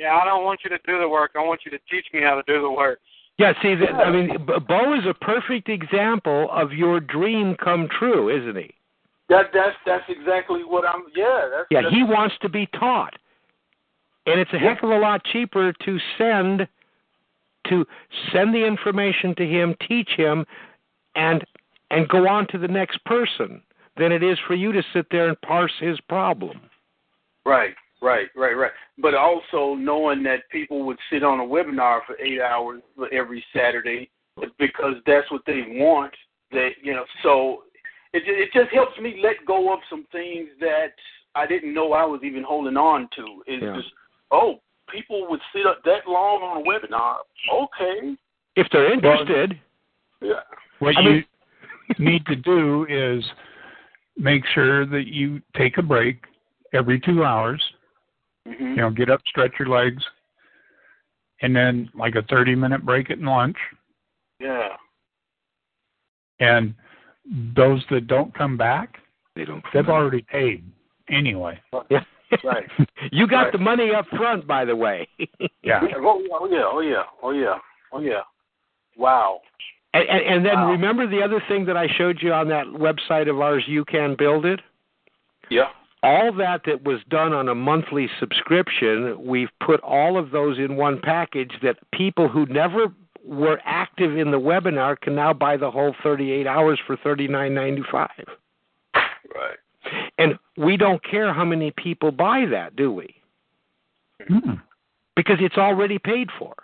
[0.00, 1.32] Yeah, I don't want you to do the work.
[1.36, 2.98] I want you to teach me how to do the work.
[3.38, 7.88] Yeah, see, that, I mean, B- Bo is a perfect example of your dream come
[7.88, 8.74] true, isn't he?
[9.28, 11.04] That that's that's exactly what I'm.
[11.14, 13.14] Yeah, that's, Yeah, that's, he wants to be taught,
[14.26, 16.66] and it's a heck of a lot cheaper to send
[17.68, 17.86] to
[18.32, 20.46] send the information to him, teach him,
[21.14, 21.44] and
[21.90, 23.62] and go on to the next person
[23.98, 26.60] than it is for you to sit there and parse his problem.
[27.44, 28.72] Right, right, right, right.
[28.98, 32.82] But also knowing that people would sit on a webinar for eight hours
[33.12, 34.10] every Saturday
[34.58, 36.12] because that's what they want.
[36.52, 37.64] That you know, so
[38.12, 40.92] it it just helps me let go of some things that
[41.34, 43.42] I didn't know I was even holding on to.
[43.46, 43.74] It's Yeah.
[43.76, 43.92] just
[44.30, 47.16] oh, people would sit up that long on a webinar.
[47.52, 48.16] Okay,
[48.56, 49.58] If they're interested,
[50.20, 50.40] yeah,
[50.78, 51.24] What I you mean-
[51.98, 53.24] need to do is
[54.16, 56.24] make sure that you take a break
[56.72, 57.62] every two hours.
[58.56, 60.02] Hmm You know, get up, stretch your legs,
[61.42, 63.56] and then like a 30 minute break at lunch.
[64.40, 64.70] yeah,
[66.40, 66.74] And
[67.54, 68.98] those that don't come back,
[69.36, 69.62] they don't.
[69.74, 70.64] they've already paid
[71.10, 71.60] anyway.
[71.90, 72.04] Yeah.
[72.44, 72.66] Right.
[73.12, 73.52] you got Right.
[73.52, 75.08] the money up front, by the way.
[75.62, 75.80] Yeah.
[75.96, 77.58] Oh, yeah, oh yeah, oh yeah, oh yeah,
[77.92, 78.22] oh yeah.
[78.96, 79.40] Wow.
[79.92, 80.70] And, and, and then Wow.
[80.70, 84.14] remember the other thing that I showed you on that website of ours, You Can
[84.14, 84.60] Build It?
[85.50, 85.68] Yeah.
[86.02, 90.76] All that that was done on a monthly subscription, we've put all of those in
[90.76, 92.86] one package that people who never
[93.24, 98.08] were active in the webinar can now buy the whole 38 hours for $39.95.
[99.34, 99.56] Right.
[100.18, 103.14] And we don't care how many people buy that, do we?
[104.28, 104.60] Mm.
[105.16, 106.54] Because it's already paid for.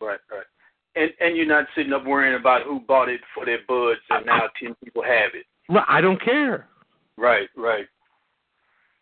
[0.00, 0.44] Right, right.
[0.94, 4.24] And and you're not sitting up worrying about who bought it for their buds and
[4.24, 5.44] now ten people have it.
[5.68, 6.68] Well, I don't care.
[7.18, 7.86] Right, right.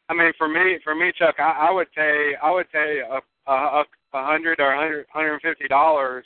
[0.09, 3.20] I mean, for me, for me, Chuck, I, I would pay, I would pay a
[3.46, 3.84] a, a
[4.14, 6.24] a hundred or hundred hundred and fifty dollars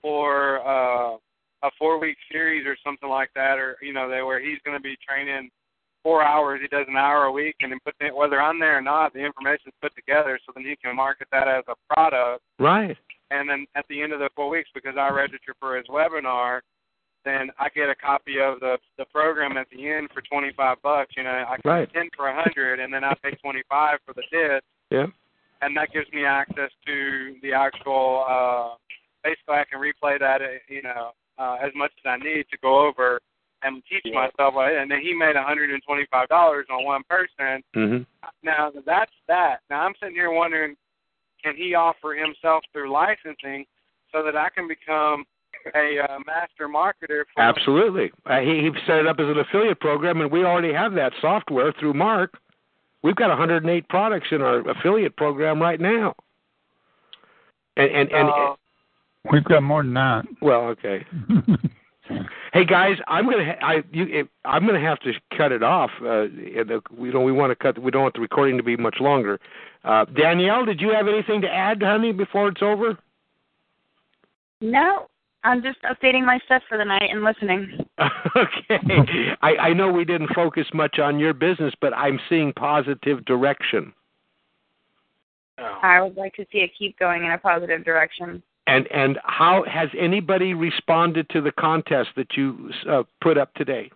[0.00, 1.16] for uh,
[1.62, 4.76] a four week series or something like that, or you know, they where he's going
[4.76, 5.50] to be training
[6.02, 6.60] four hours.
[6.60, 9.12] He does an hour a week, and then put the, whether I'm there or not,
[9.12, 12.42] the information's put together, so then he can market that as a product.
[12.58, 12.96] Right.
[13.30, 16.60] And then at the end of the four weeks, because I register for his webinar,
[17.24, 20.80] then I get a copy of the the program at the end for twenty five
[20.82, 21.14] bucks.
[21.16, 21.92] You know, I get Right.
[21.92, 25.06] ten for a hundred, and then I pay twenty five for the disc, Yeah.
[25.60, 28.24] and that gives me access to the actual.
[28.28, 28.76] uh
[29.24, 32.58] Basically, I can replay that, uh, you know, uh, as much as I need to
[32.58, 33.20] go over
[33.62, 34.14] and teach Yeah.
[34.26, 34.56] myself.
[34.56, 37.62] uh, And then he made one hundred and twenty five dollars on one person.
[37.72, 38.04] Mhm.
[38.42, 39.60] Now that's that.
[39.70, 40.76] Now I'm sitting here wondering,
[41.40, 43.64] can he offer himself through licensing
[44.10, 45.24] so that I can become
[45.74, 47.24] a uh, master marketer?
[47.34, 48.10] For Absolutely.
[48.26, 51.12] Uh, he, he set it up as an affiliate program, and we already have that
[51.20, 52.38] software through Mark.
[53.02, 56.14] We've got 108 products in our affiliate program right now.
[57.76, 58.54] And and and Uh,
[59.30, 60.24] We've got more than that.
[60.40, 61.04] well, okay.
[62.52, 65.90] Hey guys, I'm gonna ha- I you it, I'm gonna have to cut it off.
[66.02, 67.78] Uh, and, uh, we don't we want to cut.
[67.78, 69.40] We don't want the recording to be much longer.
[69.84, 72.98] Uh, Danielle, did you have anything to add, honey, before it's over?
[74.60, 75.08] No,
[75.44, 77.84] I'm just updating my stuff for the night and listening.
[78.36, 79.36] okay.
[79.42, 83.92] I, I know we didn't focus much on your business, but I'm seeing positive direction.
[85.58, 88.42] I would like to see it keep going in a positive direction.
[88.66, 93.90] And and how has anybody responded to the contest that you uh, put up today?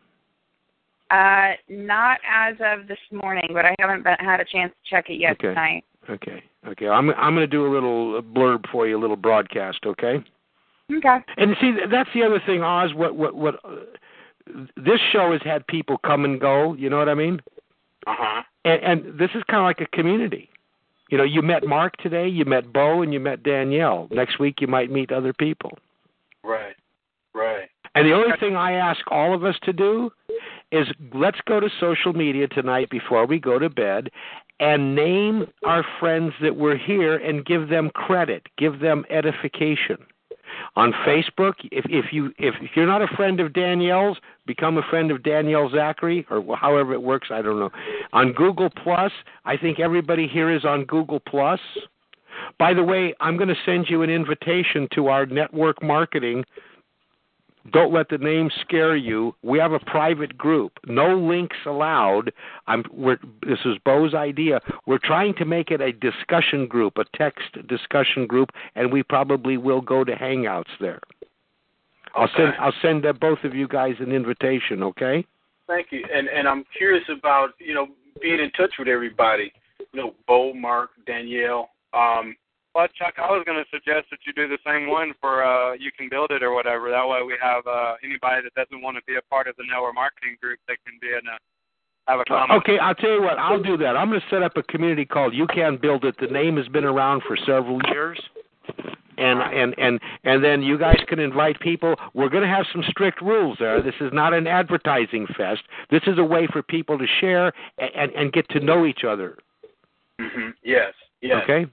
[1.11, 5.09] Uh, not as of this morning, but I haven't been, had a chance to check
[5.09, 5.49] it yet Okay.
[5.49, 5.85] tonight.
[6.11, 6.43] Okay.
[6.67, 6.89] Okay.
[6.89, 9.79] I'm I'm going to do a little blurb for you, a little broadcast.
[9.87, 10.17] Okay.
[10.93, 11.19] Okay.
[11.37, 12.95] And see, that's the other thing, Oz.
[12.95, 13.57] What what what?
[13.65, 13.77] Uh,
[14.77, 16.75] this show has had people come and go.
[16.75, 17.41] You know what I mean?
[18.07, 18.43] Uh huh.
[18.65, 20.49] And, and this is kind of like a community.
[21.11, 24.09] You know, you met Mark today, you met Bo, and you met Danielle.
[24.11, 25.79] Next week, you might meet other people.
[26.43, 26.75] Right.
[27.35, 27.69] Right.
[27.95, 30.11] And the only thing I ask all of us to do
[30.73, 34.11] is let's go to social media tonight before we go to bed
[34.59, 39.99] and name our friends that were here and give them credit, give them edification.
[40.77, 45.11] On Facebook, if if you if you're not a friend of Danielle's, become a friend
[45.11, 47.71] of Danielle Zachary or however it works, I don't know.
[48.13, 49.13] On Google Plus,
[49.47, 51.61] I think everybody here is on Google Plus.
[52.59, 56.45] By the way, I'm going to send you an invitation to our network marketing
[57.73, 59.35] don't let the name scare you.
[59.43, 60.73] We have a private group.
[60.87, 62.33] No links allowed.
[62.67, 64.61] I'm we're this is Bo's idea.
[64.87, 69.57] We're trying to make it a discussion group, a text discussion group, and we probably
[69.57, 71.01] will go to hangouts there.
[72.15, 75.27] I'll send I'll send uh, both of you guys an invitation, okay?
[75.67, 76.05] Thank you.
[76.13, 77.89] And and I'm curious about you know
[78.21, 79.53] being in touch with everybody.
[79.93, 81.71] You know, Bo, Mark, Danielle.
[81.93, 82.37] Um,
[82.77, 85.73] Well, Chuck, I was going to suggest that you do the same one for uh,
[85.81, 86.91] you can build it or whatever.
[86.91, 89.65] That way, we have uh, anybody that doesn't want to be a part of the
[89.65, 91.39] network marketing group that can be in a
[92.07, 92.61] have a comment.
[92.61, 93.39] Okay, I'll tell you what.
[93.39, 93.97] I'll do that.
[93.97, 96.17] I'm going to set up a community called You Can Build It.
[96.21, 98.21] The name has been around for several years,
[99.17, 101.95] and and and and then you guys can invite people.
[102.13, 103.81] We're going to have some strict rules there.
[103.81, 105.63] This is not an advertising fest.
[105.91, 109.05] This is a way for people to share and and and get to know each
[109.09, 109.39] other.
[110.21, 110.51] Mm-hmm.
[110.63, 110.93] Yes.
[111.23, 111.41] Yes.
[111.43, 111.65] Okay.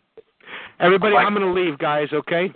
[0.79, 2.07] Everybody, Like- I'm going to leave, guys.
[2.13, 2.51] Okay.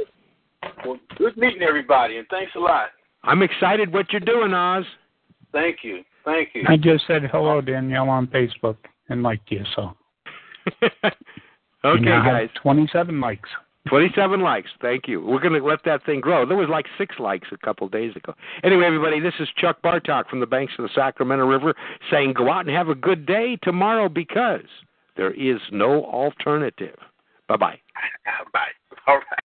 [0.86, 2.90] Well, good meeting everybody, and thanks a lot.
[3.24, 4.86] I'm excited what you're doing, Oz.
[5.52, 6.04] Thank you.
[6.26, 6.64] Thank you.
[6.68, 8.78] I just said hello, Danielle, on Facebook
[9.10, 9.64] and liked you.
[9.76, 9.96] So
[10.84, 12.50] okay, now have guys.
[12.62, 13.50] 27 likes.
[13.88, 14.70] 27 likes.
[14.82, 15.22] Thank you.
[15.22, 16.46] We're going to let that thing grow.
[16.46, 18.34] There was like six likes a couple of days ago.
[18.64, 21.74] Anyway, everybody, this is Chuck Bartok from the banks of the Sacramento River
[22.12, 24.68] saying go out and have a good day tomorrow because
[25.16, 26.98] there is no alternative.
[27.48, 27.80] Bye bye.
[28.54, 28.74] Bye.
[29.08, 29.44] All right.